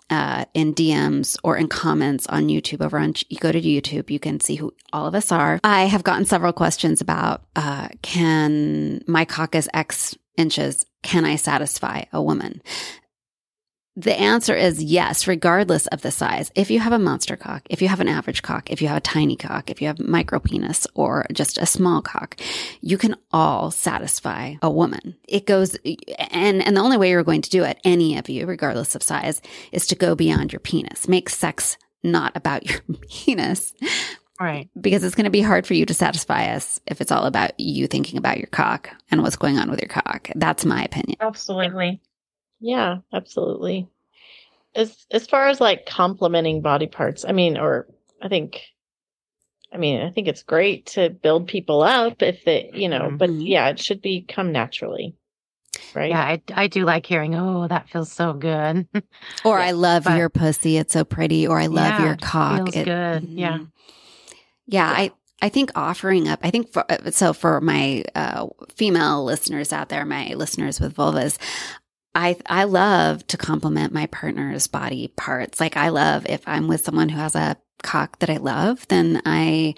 [0.09, 4.19] uh, in DMs or in comments on YouTube over on, you go to YouTube, you
[4.19, 5.59] can see who all of us are.
[5.63, 11.35] I have gotten several questions about, uh, can my cock is X inches, can I
[11.35, 12.61] satisfy a woman?
[13.99, 16.53] The answer is yes, regardless of the size.
[16.55, 18.95] If you have a monster cock, if you have an average cock, if you have
[18.95, 22.39] a tiny cock, if you have micro penis or just a small cock,
[22.79, 25.17] you can all satisfy a woman.
[25.27, 25.75] It goes,
[26.31, 29.03] and, and the only way you're going to do it, any of you, regardless of
[29.03, 29.41] size,
[29.73, 31.09] is to go beyond your penis.
[31.09, 32.79] Make sex not about your
[33.09, 33.73] penis.
[34.39, 34.69] Right.
[34.79, 37.59] Because it's going to be hard for you to satisfy us if it's all about
[37.59, 40.29] you thinking about your cock and what's going on with your cock.
[40.35, 41.17] That's my opinion.
[41.19, 41.99] Absolutely.
[42.59, 43.87] Yeah, absolutely.
[44.75, 47.87] As as far as like complimenting body parts, I mean, or
[48.21, 48.61] I think,
[49.73, 53.29] I mean, I think it's great to build people up if it, you know, but
[53.29, 53.47] Mhm.
[53.47, 55.15] yeah, it should be come naturally,
[55.95, 56.09] right?
[56.11, 58.87] Yeah, I, I do like hearing, oh, that feels so good.
[59.45, 60.77] Or Yeah, I love but- your pussy.
[60.77, 61.47] It's so pretty.
[61.47, 62.57] Or I love Yeah, your it cock.
[62.73, 63.23] feels good.
[63.29, 63.57] Yeah.
[63.59, 63.71] mhm.
[64.67, 64.87] Yeah.
[64.89, 69.71] I, I think offering up, I think for, uh, so for my uh, female listeners
[69.71, 71.37] out there, my listeners with vulvas,
[72.15, 75.59] I, I love to compliment my partner's body parts.
[75.59, 79.21] Like I love if I'm with someone who has a cock that I love, then
[79.25, 79.75] I,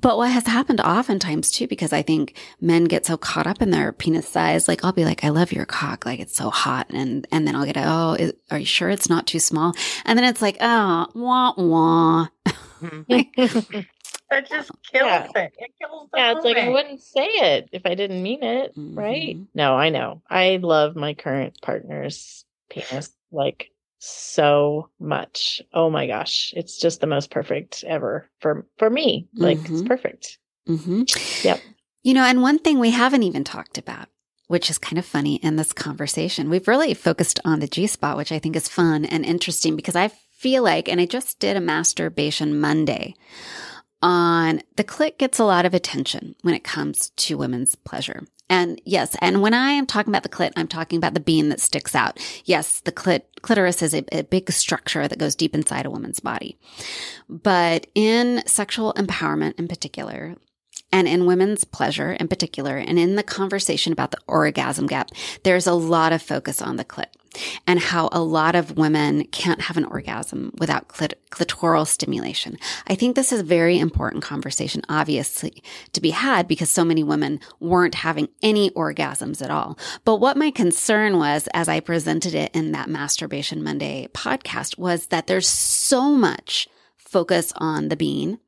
[0.00, 3.70] but what has happened oftentimes too, because I think men get so caught up in
[3.70, 6.86] their penis size, like I'll be like, I love your cock, like it's so hot,
[6.90, 9.74] and and then I'll get, oh, is, are you sure it's not too small?
[10.06, 12.28] And then it's like, oh, wah wah.
[12.80, 13.80] Mm-hmm.
[14.30, 15.26] That just kills Yeah.
[15.36, 15.52] it.
[15.58, 18.72] It kills the yeah, it's like I wouldn't say it if I didn't mean it,
[18.76, 19.36] right?
[19.36, 19.46] Mhm.
[19.54, 20.22] No, I know.
[20.28, 23.70] I love my current partner's penis like
[24.00, 25.62] so much.
[25.72, 29.28] Oh my gosh, it's just the most perfect ever for for me.
[29.34, 29.86] Like it's Mhm.
[29.86, 30.38] perfect.
[30.66, 31.02] hmm
[31.42, 31.62] Yep.
[32.02, 34.08] You know, and one thing we haven't even talked about,
[34.46, 38.16] which is kind of funny in this conversation, we've really focused on the G spot,
[38.18, 41.56] which I think is fun and interesting because I feel like, and I just did
[41.56, 43.14] a masturbation Monday
[44.02, 48.24] on the clit gets a lot of attention when it comes to women's pleasure.
[48.50, 51.50] And yes, and when I am talking about the clit, I'm talking about the bean
[51.50, 52.18] that sticks out.
[52.44, 56.20] Yes, the clit, clitoris is a, a big structure that goes deep inside a woman's
[56.20, 56.56] body.
[57.28, 60.36] But in sexual empowerment in particular,
[60.90, 65.10] And in women's pleasure in particular, and in the conversation about the orgasm gap,
[65.44, 67.06] there's a lot of focus on the clit
[67.66, 72.56] and how a lot of women can't have an orgasm without clit- clitoral stimulation.
[72.86, 75.62] I think this is a very important conversation, obviously,
[75.92, 79.78] to be had because so many women weren't having any orgasms at all.
[80.04, 85.06] But what my concern was as I presented it in that Masturbation Monday podcast was
[85.06, 88.38] that there's so much focus on the bean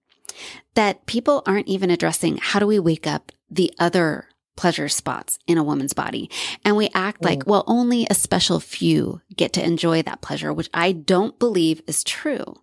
[0.74, 4.26] that people aren't even addressing how do we wake up the other
[4.60, 6.30] pleasure spots in a woman's body.
[6.66, 7.24] And we act mm.
[7.24, 11.80] like, well, only a special few get to enjoy that pleasure, which I don't believe
[11.86, 12.60] is true.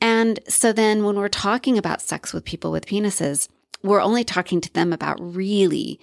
[0.00, 3.48] And so then when we're talking about sex with people with penises,
[3.82, 5.98] we're only talking to them about really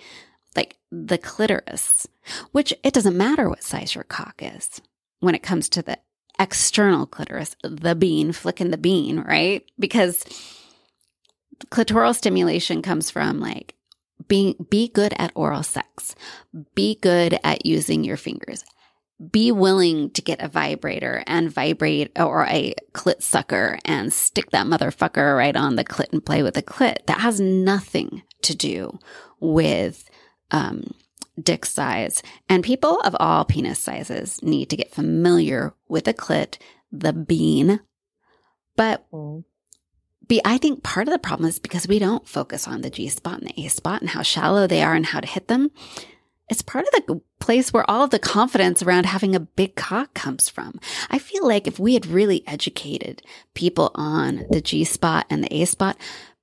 [0.57, 2.05] like the clitoris,
[2.51, 4.81] which it doesn't matter what size your cock is
[5.21, 5.97] when it comes to the
[6.37, 9.63] external clitoris, the bean, flicking the bean, right?
[9.79, 10.23] Because
[11.67, 13.75] clitoral stimulation comes from like
[14.27, 16.15] being, be good at oral sex.
[16.75, 18.63] Be good at using your fingers.
[19.31, 24.65] Be willing to get a vibrator and vibrate or a clit sucker and stick that
[24.65, 27.05] motherfucker right on the clit and play with the clit.
[27.07, 28.97] That has nothing to do
[29.41, 30.09] with,
[30.51, 30.93] um,
[31.41, 32.21] dick size.
[32.47, 36.57] And people of all penis sizes need to get familiar with the clit,
[36.91, 37.81] the bean.
[38.75, 39.05] But
[40.29, 40.35] mm.
[40.35, 43.09] B, I think part of the problem is because we don't focus on the G
[43.09, 45.71] spot and the A spot and how shallow they are and how to hit them.
[46.49, 50.15] It's part of the place where all of the confidence around having a big cock
[50.15, 50.79] comes from.
[51.09, 53.21] I feel like if we had really educated
[53.53, 55.95] people on the G spot and the A spot,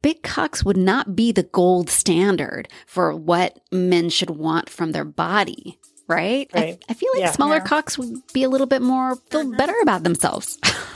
[0.03, 5.05] big cocks would not be the gold standard for what men should want from their
[5.05, 5.81] body.
[6.09, 6.49] Right?
[6.55, 6.79] right.
[6.89, 7.33] I, I, feel like yeah.
[7.33, 7.65] smaller yeah.
[7.65, 9.57] cocks would be a little bit more, feel mm-hmm.
[9.57, 10.61] better about themselves.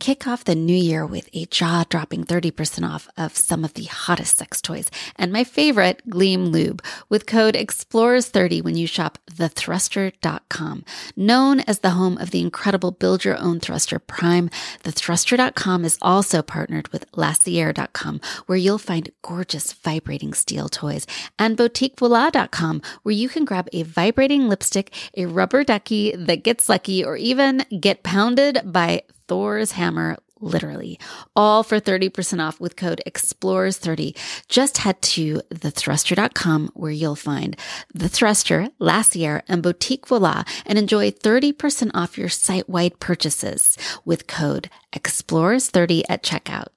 [0.00, 3.84] Kick off the new year with a jaw dropping 30% off of some of the
[3.84, 10.84] hottest sex toys and my favorite, Gleam Lube, with code EXPLORES30 when you shop thethruster.com.
[11.14, 14.50] Known as the home of the incredible build your own thruster prime,
[14.82, 21.06] thethruster.com is also partnered with lacier.com, where you'll find gorgeous vibrating steel toys,
[21.38, 27.04] and boutiquevoila.com, where you can grab a vibrating lipstick, a rubber ducky that gets lucky,
[27.04, 30.98] or even get pounded by Thor's hammer literally,
[31.34, 34.16] all for 30% off with code EXPLORES30.
[34.48, 37.56] Just head to thethruster.com where you'll find
[37.94, 44.70] The Thruster, Lacier, and Boutique Voila and enjoy 30% off your site-wide purchases with code
[44.94, 46.68] EXPLORES30 at checkout.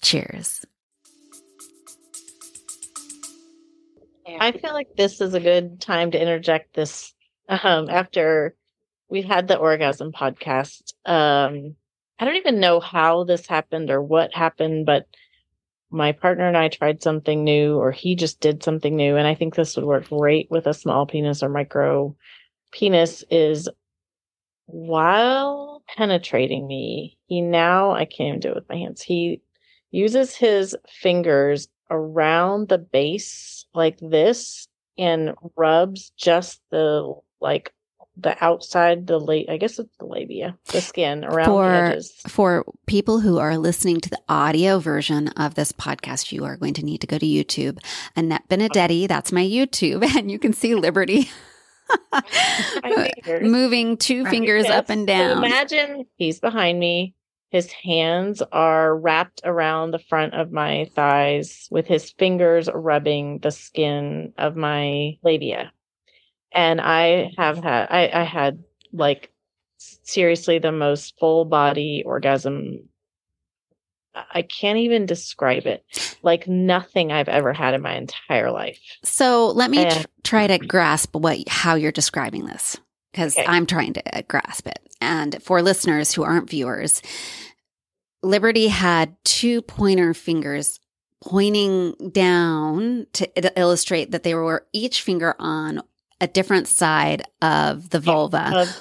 [0.00, 0.64] Cheers.
[4.40, 7.14] I feel like this is a good time to interject this
[7.48, 8.54] um, after
[9.08, 10.92] we've had the orgasm podcast.
[11.06, 11.76] Um,
[12.18, 15.06] I don't even know how this happened or what happened, but
[15.90, 19.16] my partner and I tried something new, or he just did something new.
[19.16, 22.14] And I think this would work great with a small penis or micro
[22.72, 23.68] penis is
[24.66, 29.00] while penetrating me, he now, I can't even do it with my hands.
[29.00, 29.40] He
[29.90, 37.72] uses his fingers around the base like this and rubs just the like
[38.20, 42.12] the outside, the late, I guess it's the labia, the skin around for, the edges.
[42.26, 46.74] For people who are listening to the audio version of this podcast, you are going
[46.74, 47.78] to need to go to YouTube.
[48.16, 51.30] Annette Benedetti, that's my YouTube, and you can see Liberty.
[53.40, 54.30] moving two right.
[54.30, 54.74] fingers yes.
[54.74, 55.36] up and down.
[55.36, 57.14] So imagine he's behind me.
[57.50, 63.50] His hands are wrapped around the front of my thighs with his fingers rubbing the
[63.50, 65.72] skin of my labia
[66.52, 69.30] and I have had I, I had like
[70.02, 72.88] seriously the most full body orgasm.
[74.14, 75.84] I can't even describe it.
[76.22, 78.80] Like nothing I've ever had in my entire life.
[79.04, 82.76] So let me tr- try to grasp what how you're describing this
[83.12, 83.46] because okay.
[83.46, 84.80] I'm trying to uh, grasp it.
[85.00, 87.00] And for listeners who aren't viewers,
[88.22, 90.80] Liberty had two pointer fingers
[91.20, 95.82] pointing down to illustrate that they were each finger on
[96.20, 98.50] a different side of the vulva.
[98.52, 98.80] Yeah, of,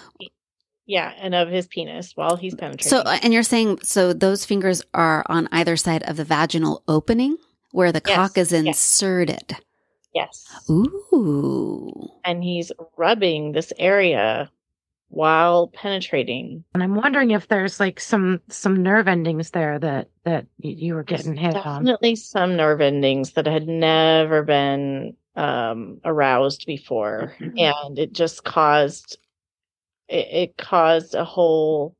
[0.85, 2.89] yeah, and of his penis while he's penetrating.
[2.89, 6.83] So, uh, and you're saying so those fingers are on either side of the vaginal
[6.87, 7.37] opening
[7.71, 9.55] where the yes, cock is inserted.
[10.15, 10.47] Yes.
[10.69, 12.09] Ooh.
[12.25, 14.49] And he's rubbing this area
[15.09, 16.63] while penetrating.
[16.73, 21.03] And I'm wondering if there's like some some nerve endings there that that you were
[21.03, 21.83] getting there's hit definitely on.
[21.85, 27.57] Definitely some nerve endings that had never been um, aroused before, mm-hmm.
[27.57, 29.17] and it just caused
[30.07, 31.95] it, it caused a whole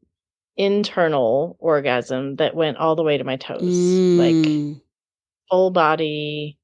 [0.58, 3.62] internal orgasm that went all the way to my toes.
[3.62, 4.82] Like Mm.
[5.50, 6.58] full body,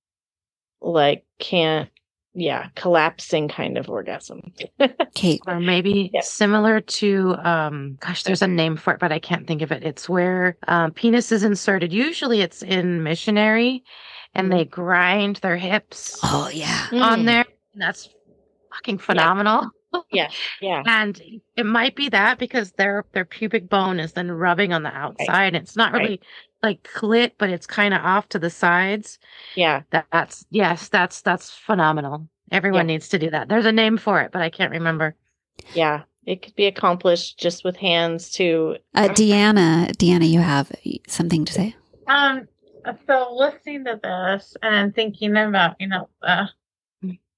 [0.82, 1.90] like can't,
[2.34, 4.54] yeah, collapsing kind of orgasm.
[5.16, 5.42] Kate.
[5.48, 6.22] Or maybe Yeah.
[6.22, 9.84] similar to, um, gosh, there's a name for it, but I can't think of it.
[9.84, 11.94] It's where um, penis is inserted.
[11.94, 13.84] Usually it's in missionary
[14.36, 16.88] and they grind their hips Oh yeah.
[16.94, 17.26] on Mm.
[17.26, 17.46] there.
[17.76, 18.10] That's
[18.74, 19.70] fucking phenomenal.
[20.12, 20.30] Yeah.
[20.62, 20.84] Yeah.
[20.86, 21.22] And
[21.56, 25.56] it might be that because their their pubic bone is then rubbing on the outside.
[25.56, 26.02] It's not Right.
[26.02, 26.22] really
[26.62, 29.20] like clit, but it's kind of off to the sides.
[29.56, 29.82] Yeah.
[29.92, 32.28] That, that's yes, that's that's phenomenal.
[32.52, 32.94] Everyone Yeah.
[32.96, 33.50] needs to do that.
[33.50, 35.16] There's a name for it, but I can't remember.
[35.74, 36.04] Yeah.
[36.26, 38.78] It could be accomplished just with hands too.
[38.96, 40.72] Uh, Deanna, Deanna, you have
[41.08, 41.76] something to say?
[42.08, 42.48] Um,
[43.08, 46.50] so listening to this and thinking about, you know, the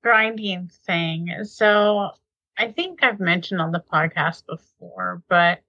[0.04, 1.30] grinding thing.
[1.46, 2.12] So
[2.58, 5.62] I think I've mentioned on the podcast before, but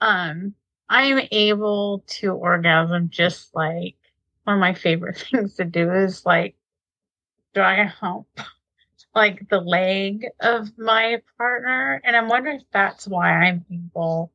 [0.00, 0.54] um,
[0.88, 3.96] I'm able to orgasm just like
[4.44, 6.56] one of my favorite things to do is like
[7.56, 8.26] a hump
[9.14, 12.00] like the leg of my partner.
[12.04, 14.32] And I'm wondering if that's why I'm able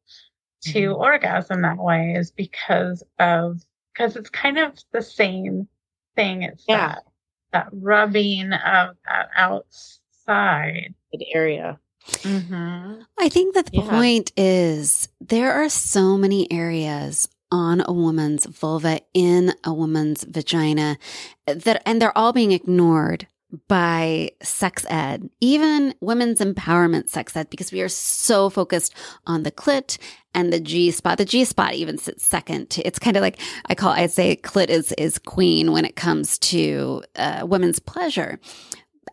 [0.63, 0.97] to Mhm.
[0.99, 3.63] orgasm that way is because of
[3.93, 5.67] because it's kind of the same
[6.15, 6.43] thing.
[6.43, 6.95] It's Yeah.
[6.95, 7.05] that
[7.51, 10.95] that rubbing of that outside.
[11.33, 11.79] Area.
[12.11, 13.01] Mm-hmm.
[13.19, 13.89] I think that the Yeah.
[13.89, 20.97] point is there are so many areas on a woman's vulva in a woman's vagina
[21.45, 23.27] that and they're all being ignored
[23.67, 28.95] by sex ed, even women's empowerment sex ed, because we are so focused
[29.27, 29.99] on the clit
[30.33, 31.19] and the G spot.
[31.19, 32.79] The G spot even sits second.
[32.83, 36.39] It's kind of like I call, I say clit is, is queen when it comes
[36.39, 38.39] to uh, women's pleasure.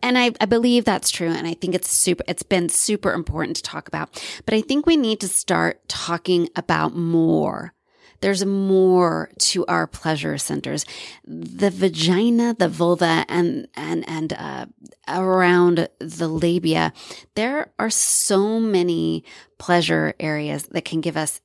[0.03, 1.29] And I, I believe that's true.
[1.29, 4.23] And I think it's super, it's been super important to talk about.
[4.45, 7.75] But I think we need to start talking about more.
[8.21, 10.85] There's more to our pleasure centers.
[11.25, 14.67] The vagina, the vulva, and, and, and, uh,
[15.09, 16.93] around the labia,
[17.35, 19.25] there are so many
[19.59, 21.41] pleasure areas that can give us,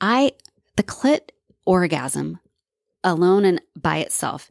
[0.00, 0.32] I,
[0.76, 1.30] the clit
[1.66, 2.40] orgasm
[3.04, 4.50] alone and by itself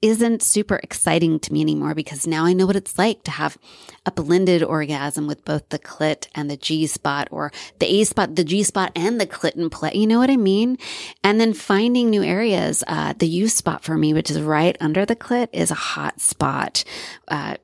[0.00, 3.58] isn't super exciting to me anymore because now I know what it's like to have
[4.06, 8.36] a blended orgasm with both the clit and the G spot or the A spot,
[8.36, 9.92] the G spot and the clit and play.
[9.94, 10.78] You know what I mean?
[11.24, 12.84] And then finding new areas.
[12.86, 16.20] Uh, the U spot for me, which is right under the clit is a hot
[16.20, 16.84] spot.
[17.26, 17.56] Uh,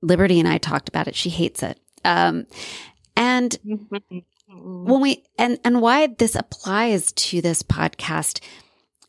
[0.00, 1.14] Liberty and I talked about it.
[1.14, 1.78] She hates it.
[2.04, 2.46] Um,
[3.16, 3.58] and
[4.48, 8.40] when we and and why this applies to this podcast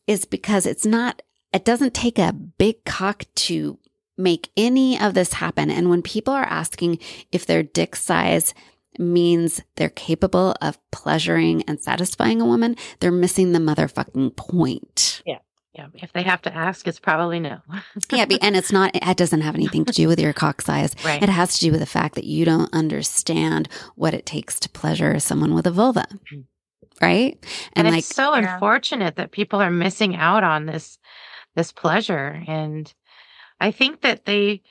[0.08, 1.22] is because it's not
[1.56, 3.80] it doesn't take a big cock to
[4.18, 7.00] make any of this happen and when people are asking
[7.32, 8.54] if their dick size
[8.98, 15.40] means they're capable of pleasuring and satisfying a woman they're missing the motherfucking point Yeah,
[15.74, 17.58] Yeah, if they have to ask, it's probably no.
[18.12, 21.22] yeah and it's not it doesn't have anything to do with your cock size Right.
[21.22, 24.70] it has to do with the fact that you don't understand what it takes to
[24.70, 26.46] pleasure someone with a vulva Mm.
[27.02, 27.38] right
[27.74, 28.54] and, and, like it's so Yeah.
[28.54, 30.98] unfortunate that people are missing out on this
[31.56, 32.94] this pleasure and
[33.60, 34.62] i think that they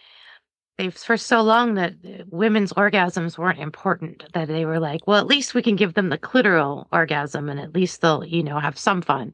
[0.78, 5.18] they've for so long that uh, women's orgasms weren't important that they were like well
[5.18, 8.58] at least we can give them the clitoral orgasm and at least they'll you know
[8.58, 9.32] have some fun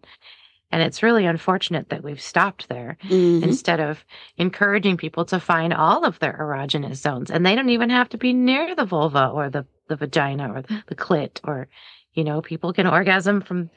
[0.72, 3.42] and it's really unfortunate that we've stopped there mhm.
[3.42, 4.04] instead of
[4.36, 8.18] encouraging people to find all of their erogenous zones and they don't even have to
[8.18, 11.68] be near the vulva or the, the vagina or the, clit or
[12.14, 13.70] you know people can orgasm from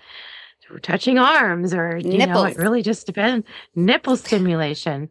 [0.82, 3.46] touching arms or you know it really just depends
[3.76, 5.10] nipple stimulation.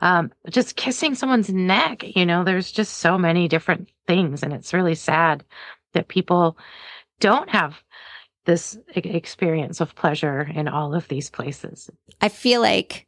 [0.00, 4.74] Um just kissing someone's neck you know there's just so many different things and it's
[4.74, 5.44] really sad
[5.92, 6.56] that people
[7.20, 7.82] don't have
[8.44, 11.90] this experience of pleasure in all of these places.
[12.20, 13.06] I feel like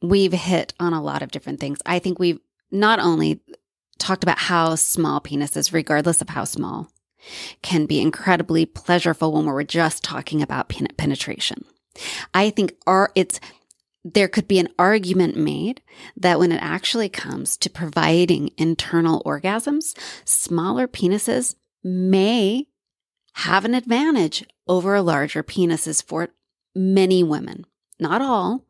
[0.00, 1.78] we've hit on a lot of different things.
[1.84, 2.38] I think we've
[2.70, 3.40] not only
[3.98, 6.88] talked about how small penises, regardless of how small,
[7.62, 11.64] can be incredibly pleasurable when we're just talking about pen- penetration.
[12.34, 13.40] I think our, it's,
[14.04, 15.82] there could be an argument made
[16.16, 21.54] that when it actually comes to providing internal orgasms, smaller penises
[21.84, 22.66] may
[23.34, 26.28] have an advantage over larger penises for
[26.74, 27.66] many women.
[27.98, 28.64] Not all,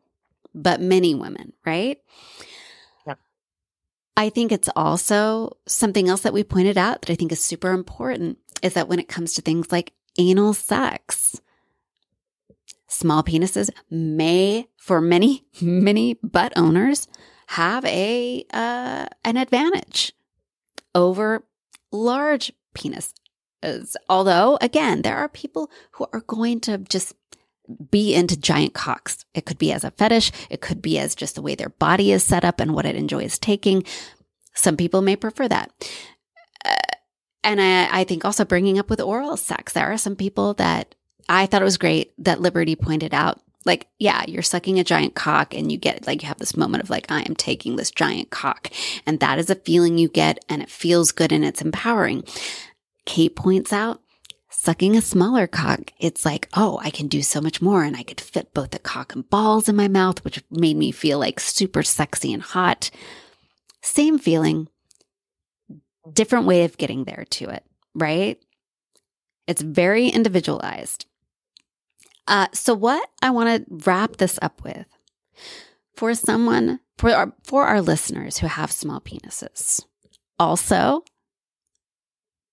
[0.55, 1.99] but many women, right?
[4.21, 7.71] I think it's also something else that we pointed out that I think is super
[7.71, 11.41] important is that when it comes to things like anal sex,
[12.87, 17.09] small penises may, for many, many butt owners,
[17.47, 20.13] have a uh, an advantage
[20.95, 21.47] over
[21.91, 23.95] large penises.
[24.07, 27.15] Although, again, there are people who are going to just
[27.91, 29.25] be into giant cocks.
[29.35, 32.13] It could be as a fetish, it could be as just the way their body
[32.13, 33.85] is set up and what it enjoys taking.
[34.55, 35.71] Some people may prefer that.
[36.65, 36.75] Uh,
[37.43, 40.95] and I, I think also bringing up with oral sex, there are some people that
[41.29, 43.41] I thought it was great that Liberty pointed out.
[43.65, 46.83] Like, yeah, you're sucking a giant cock and you get like, you have this moment
[46.83, 48.71] of like, I am taking this giant cock.
[49.07, 52.25] And that is a feeling you get and it feels good and it's empowering.
[53.05, 54.01] Kate points out
[54.51, 57.85] sucking a smaller cock, it's like, oh, I can do so much more.
[57.85, 60.91] And I could fit both the cock and balls in my mouth, which made me
[60.91, 62.91] feel like super sexy and hot.
[63.81, 64.69] Same feeling,
[66.13, 68.39] different way of getting there to it, right?
[69.47, 71.07] It's very individualized.
[72.27, 74.87] Uh, so, what I want to wrap this up with
[75.97, 79.85] for someone, for our, for our listeners who have small penises,
[80.39, 81.03] also,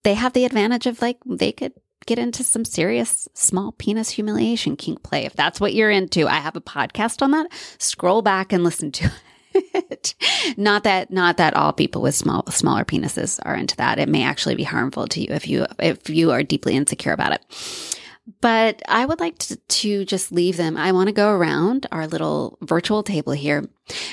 [0.04, 1.74] they have the advantage of like, they could
[2.08, 5.26] get into some serious small penis humiliation kink play.
[5.26, 7.48] If that's what you're into, I have a podcast on that.
[7.78, 9.12] Scroll back and listen to
[9.54, 10.16] it.
[10.58, 14.00] not that not that all people with small smaller penises are into that.
[14.00, 17.34] It may actually be harmful to you if you if you are deeply insecure about
[17.34, 18.02] it.
[18.42, 20.76] But I would like to, to just leave them.
[20.76, 23.70] I want to go around our little virtual table here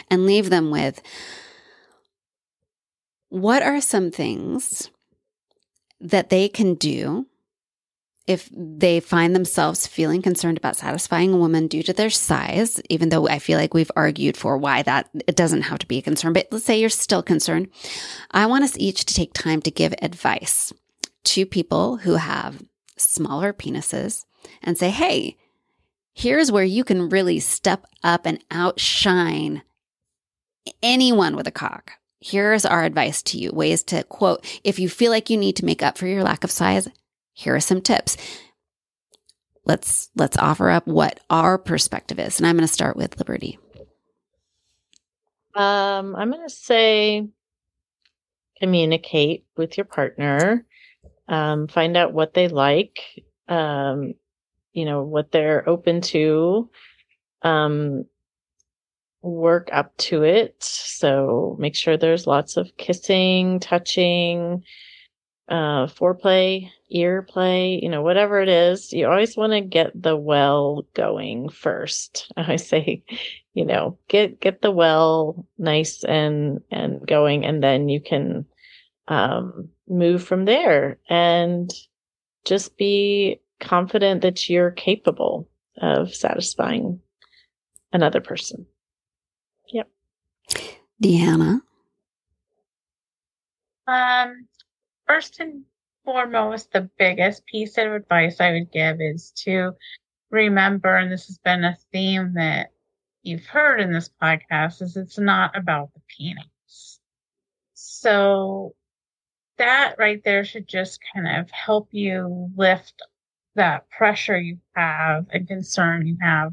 [0.08, 1.02] and leave them with
[3.28, 4.88] what are some things
[6.00, 7.26] that they can do
[8.26, 13.10] if they find themselves feeling concerned about satisfying a woman due to their size, even
[13.10, 16.02] though I feel like we've argued for why that it doesn't have to be a
[16.02, 17.68] concern, but let's say you're still concerned.
[18.30, 20.72] I want us each to take time to give advice
[21.24, 22.62] to people who have
[22.96, 24.24] smaller penises
[24.62, 25.36] and say, Hey,
[26.14, 29.62] here's where you can really step up and outshine
[30.82, 31.92] anyone with a cock.
[32.20, 35.66] Here's our advice to you ways to quote, if you feel like you need to
[35.66, 36.88] make up for your lack of size,
[37.34, 38.16] here are some tips.
[39.66, 42.38] Let's let's offer up what our perspective is.
[42.38, 43.58] And I'm going to start with Liberty.
[45.54, 47.28] Um, I'm going to say
[48.60, 50.64] communicate with your partner.
[51.28, 53.00] Um, find out what they like.
[53.48, 54.14] Um,
[54.72, 56.70] you know, what they're open to.
[57.42, 58.04] Um,
[59.22, 60.56] work up to it.
[60.62, 64.62] So make sure there's lots of kissing, touching,
[65.48, 70.16] uh, foreplay, ear play, you know, whatever it is, you always want to get the
[70.16, 72.32] well going first.
[72.36, 73.02] I say,
[73.52, 78.46] you know, get get the well nice and and going, and then you can
[79.08, 81.70] um, move from there and
[82.44, 87.00] just be confident that you're capable of satisfying
[87.92, 88.66] another person.
[89.72, 89.88] Yep.
[91.02, 91.60] Deanna.
[93.86, 94.46] Um,
[95.06, 95.64] first and
[96.04, 99.72] foremost, the biggest piece of advice I would give is to
[100.30, 102.70] remember, and this has been a theme that
[103.22, 107.00] you've heard in this podcast, is it's not about the penis.
[107.74, 108.74] So
[109.58, 113.02] that right there should just kind of help you lift
[113.54, 116.52] that pressure you have and concern you have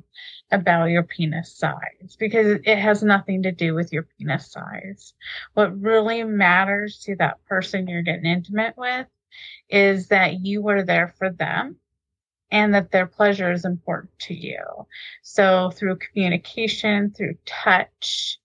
[0.51, 5.13] about your penis size because it has nothing to do with your penis size.
[5.53, 9.07] What really matters to that person you're getting intimate with
[9.69, 11.77] is that you are there for them
[12.51, 14.59] and that their pleasure is important to you.
[15.21, 18.37] So through communication, through touch,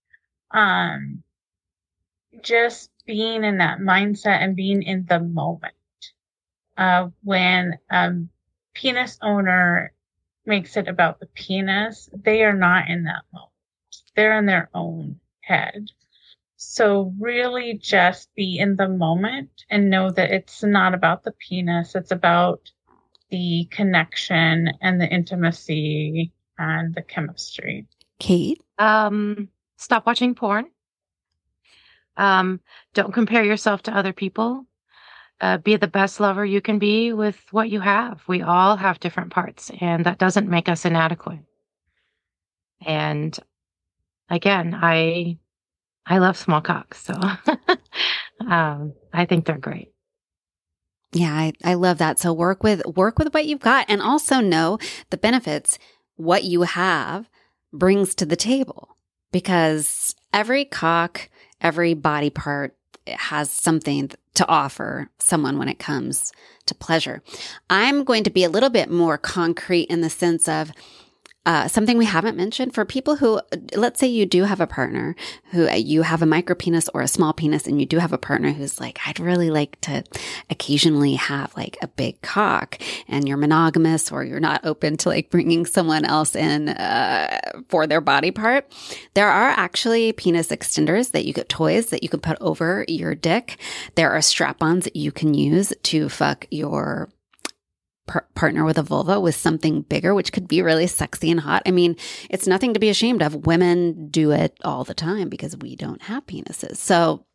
[0.52, 1.22] um,
[2.40, 5.74] just being in that mindset and being in the moment.
[6.76, 8.28] Uh, when um,
[8.76, 9.92] penis owner
[10.44, 13.50] makes it about the penis, they are not in that moment.
[14.14, 15.88] They're in their own head.
[16.56, 21.94] So really just be in the moment and know that it's not about the penis.
[21.94, 22.70] It's about
[23.30, 27.86] the connection and the intimacy and the chemistry.
[28.18, 28.62] Kate?
[28.78, 30.66] Um, stop watching porn.
[32.16, 32.60] Um,
[32.94, 34.66] don't compare yourself to other people
[35.40, 38.22] uh, be the best lover you can be with what you have.
[38.26, 41.40] We all have different parts, and that doesn't make us inadequate.
[42.84, 43.38] And
[44.30, 45.38] again, I
[46.06, 47.14] I love small cocks, so
[48.46, 49.92] um, I think they're great.
[51.12, 52.18] Yeah, I, I love that.
[52.18, 54.78] So work with work with what you've got, and also know
[55.10, 55.78] the benefits
[56.16, 57.28] what you have
[57.72, 58.96] brings to the table,
[59.32, 61.28] because every cock,
[61.60, 62.76] every body part
[63.08, 66.32] has something to offer someone when it comes
[66.66, 67.22] to pleasure.
[67.70, 70.72] I'm going to be a little bit more concrete in the sense of
[71.46, 73.40] uh, something we haven't mentioned for people who,
[73.74, 75.14] let's say you do have a partner
[75.52, 78.18] who you have a micro penis or a small penis, and you do have a
[78.18, 80.04] partner who's like, I'd really like to
[80.50, 82.78] occasionally have like a big cock,
[83.08, 87.86] and you're monogamous or you're not open to like bringing someone else in uh, for
[87.86, 88.70] their body part.
[89.14, 93.14] There are actually penis extenders that you get toys that you can put over your
[93.14, 93.58] dick.
[93.94, 97.08] There are strap ons that you can use to fuck your
[98.06, 101.62] par- partner with a vulva with something bigger, which could be really sexy and hot.
[101.66, 101.96] I mean,
[102.30, 103.46] it's nothing to be ashamed of.
[103.46, 106.76] Women do it all the time because we don't have penises.
[106.76, 107.25] So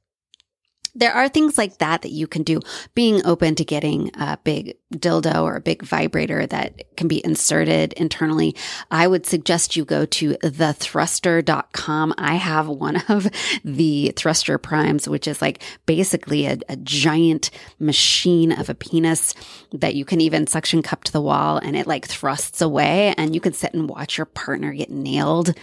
[0.94, 2.60] there are things like that that you can do.
[2.94, 7.94] Being open to getting a big dildo or a big vibrator that can be inserted
[7.94, 8.56] internally.
[8.89, 12.14] I would suggest you go to thethruster.com.
[12.18, 13.28] I have one of
[13.64, 19.34] the thruster primes, which is like basically a, a giant machine of a penis
[19.72, 23.34] that you can even suction cup to the wall and it like thrusts away and
[23.34, 25.54] you can sit and watch your partner get nailed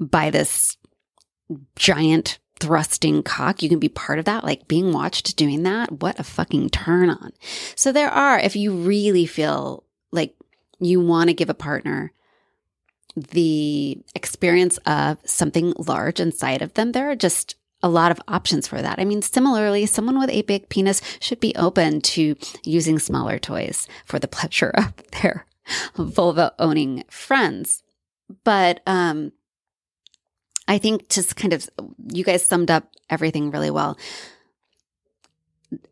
[0.00, 0.76] by this
[1.76, 3.62] giant thrusting cock.
[3.62, 6.00] You can be part of that, like being watched doing that.
[6.00, 7.32] What a fucking turn on.
[7.74, 10.34] So there are, if you really feel like
[10.78, 12.12] you want to give a partner
[13.14, 18.68] the experience of something large inside of them, there are just a lot of options
[18.68, 18.98] for that.
[18.98, 23.88] I mean, similarly, someone with a big penis should be open to using smaller toys
[24.04, 25.46] for the pleasure of their
[25.96, 27.82] vulva owning friends.
[28.44, 29.32] But, um,
[30.68, 31.68] I think just kind of
[32.12, 33.98] you guys summed up everything really well.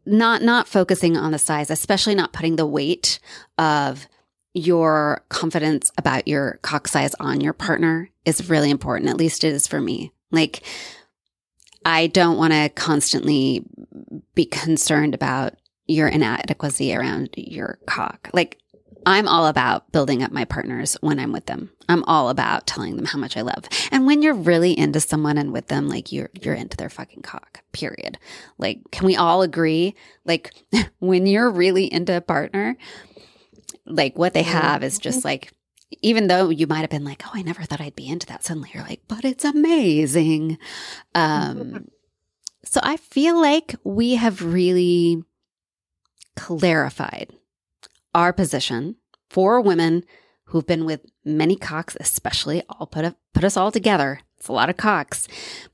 [0.06, 3.18] Not not focusing on the size, especially not putting the weight
[3.58, 4.06] of
[4.52, 9.08] your confidence about your cock size on your partner is really important.
[9.08, 10.12] At least it is for me.
[10.30, 10.62] Like
[11.84, 13.64] I don't want to constantly
[14.34, 15.54] be concerned about
[15.86, 18.28] your inadequacy around your cock.
[18.32, 18.59] Like
[19.06, 21.70] I'm all about building up my partners when I'm with them.
[21.88, 23.64] I'm all about telling them how much I love.
[23.90, 27.22] And when you're really into someone and with them, like you're you're into their fucking
[27.22, 27.62] cock.
[27.72, 28.18] Period.
[28.58, 29.94] Like, can we all agree?
[30.24, 30.52] Like,
[30.98, 32.76] when you're really into a partner,
[33.86, 35.52] like what they have is just like
[36.02, 38.44] even though you might have been like, oh, I never thought I'd be into that.
[38.44, 40.56] Suddenly you're like, but it's amazing.
[41.16, 41.88] Um,
[42.64, 45.24] so I feel like we have really
[46.36, 47.32] clarified
[48.14, 48.96] our position
[49.28, 50.04] for women
[50.46, 54.20] who've been with many cocks, especially all put, a, put us all together.
[54.38, 55.28] It's a lot of cocks.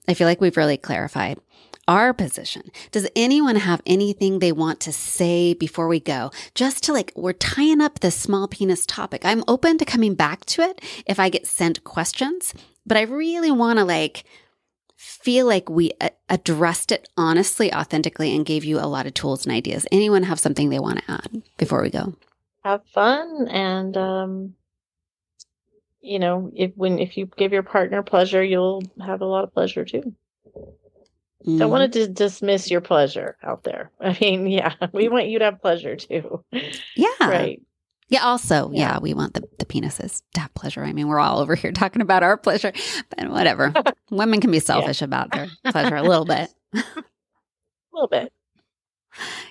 [0.08, 1.38] I feel like we've really clarified
[1.88, 2.62] our position.
[2.90, 6.30] Does anyone have anything they want to say before we go?
[6.54, 9.24] Just to like, we're tying up this small penis topic.
[9.24, 13.52] I'm open to coming back to it if I get sent questions, but I really
[13.52, 14.24] want to like
[14.96, 19.46] feel like we uh, addressed it honestly, authentically, and gave you a lot of tools
[19.46, 19.86] and ideas.
[19.92, 22.14] Anyone have something they want to add before we go?
[22.66, 24.54] Have fun and, um,
[26.00, 29.54] you know, if when if you give your partner pleasure, you'll have a lot of
[29.54, 30.12] pleasure too.
[31.46, 31.60] Mm.
[31.60, 33.92] Don't want to dismiss your pleasure out there.
[34.00, 36.44] I mean, yeah, we want you to have pleasure too.
[36.96, 37.06] Yeah.
[37.20, 37.62] Right.
[38.08, 38.94] Yeah, also, yeah.
[38.94, 40.82] yeah, we want the, the penises to have pleasure.
[40.82, 42.72] I mean, we're all over here talking about our pleasure,
[43.10, 43.72] but whatever.
[44.10, 45.04] Women can be selfish yeah.
[45.04, 46.50] about their pleasure a little bit.
[46.74, 46.82] a
[47.92, 48.32] little bit.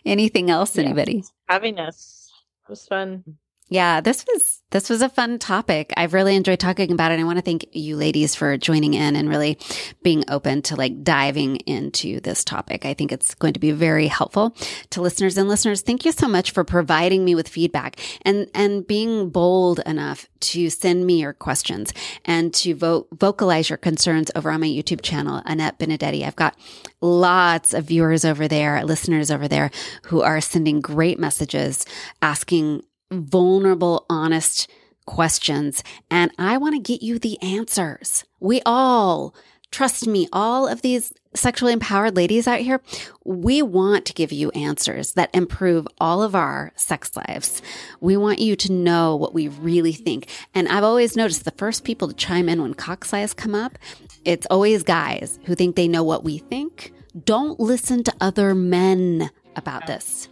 [0.06, 0.84] Anything else, yeah.
[0.84, 1.24] anybody?
[1.48, 2.24] Happiness.
[2.24, 2.25] It
[2.70, 3.24] was fun.
[3.68, 5.92] Yeah, this was this was a fun topic.
[5.98, 7.20] I've really enjoyed talking about it.
[7.20, 9.58] I want to thank you ladies for joining in and really
[10.04, 12.86] being open to like diving into this topic.
[12.86, 14.56] I think it's going to be very helpful
[14.92, 15.82] to listeners and listeners.
[15.82, 20.70] Thank you so much for providing me with feedback and and being bold enough to
[20.70, 21.92] send me your questions
[22.24, 26.24] and to vote vocalize your concerns over on my YouTube channel, Annette Benedetti.
[26.24, 26.56] I've got
[27.02, 29.72] lots of viewers over there, listeners over there
[30.04, 31.84] who are sending great messages
[32.22, 34.70] asking vulnerable, honest
[35.06, 35.84] questions.
[36.10, 38.24] And I want to get you the answers.
[38.40, 39.36] We all,
[39.72, 42.82] trust me, all of these sexually empowered ladies out here,
[43.24, 47.62] we want to give you answers that improve all of our sex lives.
[48.00, 50.30] We want you to know what we really think.
[50.54, 53.78] And I've always noticed the first people to chime in when cock size come up,
[54.24, 56.94] it's always guys who think they know what we think.
[57.24, 60.30] Don't listen to other men about this.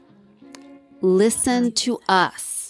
[1.01, 2.62] Listen to us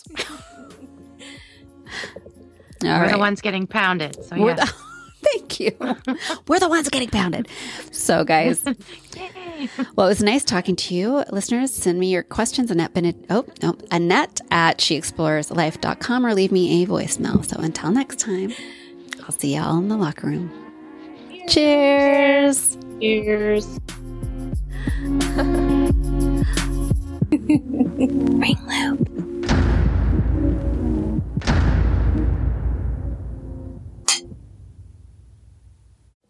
[2.84, 3.12] We're right.
[3.12, 4.24] the ones getting pounded.
[4.26, 4.56] So yeah.
[4.56, 4.74] The,
[5.24, 5.72] thank you.
[6.48, 7.48] We're the ones getting pounded.
[7.92, 8.64] So, guys,
[9.96, 11.74] well, it was nice talking to you, listeners.
[11.74, 13.26] Send me your questions, Annette Bennett.
[13.30, 17.46] Oh, no, Annette at sheexploreslife.com or leave me a voicemail.
[17.46, 18.54] So, until next time,
[19.24, 20.52] I'll see y'all in the locker room.
[21.48, 22.78] Cheers.
[23.00, 23.80] Cheers.
[27.34, 29.13] Ring loop.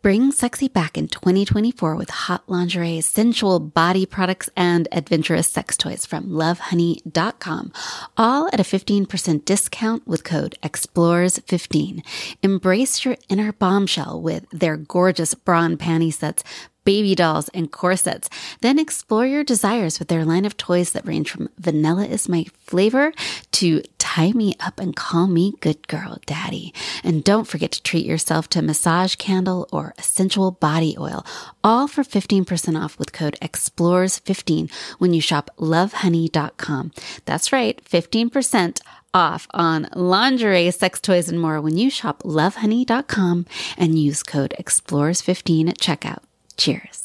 [0.04, 6.06] Bring sexy back in 2024 with hot lingerie, sensual body products, and adventurous sex toys
[6.06, 7.72] from lovehoney.com.
[8.18, 12.06] All at a 15% discount with code EXPLORES15.
[12.44, 16.44] Embrace your inner bombshell with their gorgeous bra and panty sets
[16.86, 18.30] baby dolls, and corsets.
[18.62, 22.46] Then explore your desires with their line of toys that range from vanilla is my
[22.60, 23.14] flavor
[23.54, 23.82] to
[24.14, 26.74] tie me up and call me good girl daddy.
[27.04, 31.26] And don't forget to treat yourself to a massage candle or essential body oil,
[31.64, 36.92] all for 15% off with code EXPLORES15 when you shop lovehoney.com.
[37.26, 38.82] That's right, 15%
[39.16, 43.46] off on lingerie, sex toys, and more when you shop lovehoney.com
[43.78, 46.20] and use code EXPLORES15 at checkout.
[46.58, 47.03] Cheers.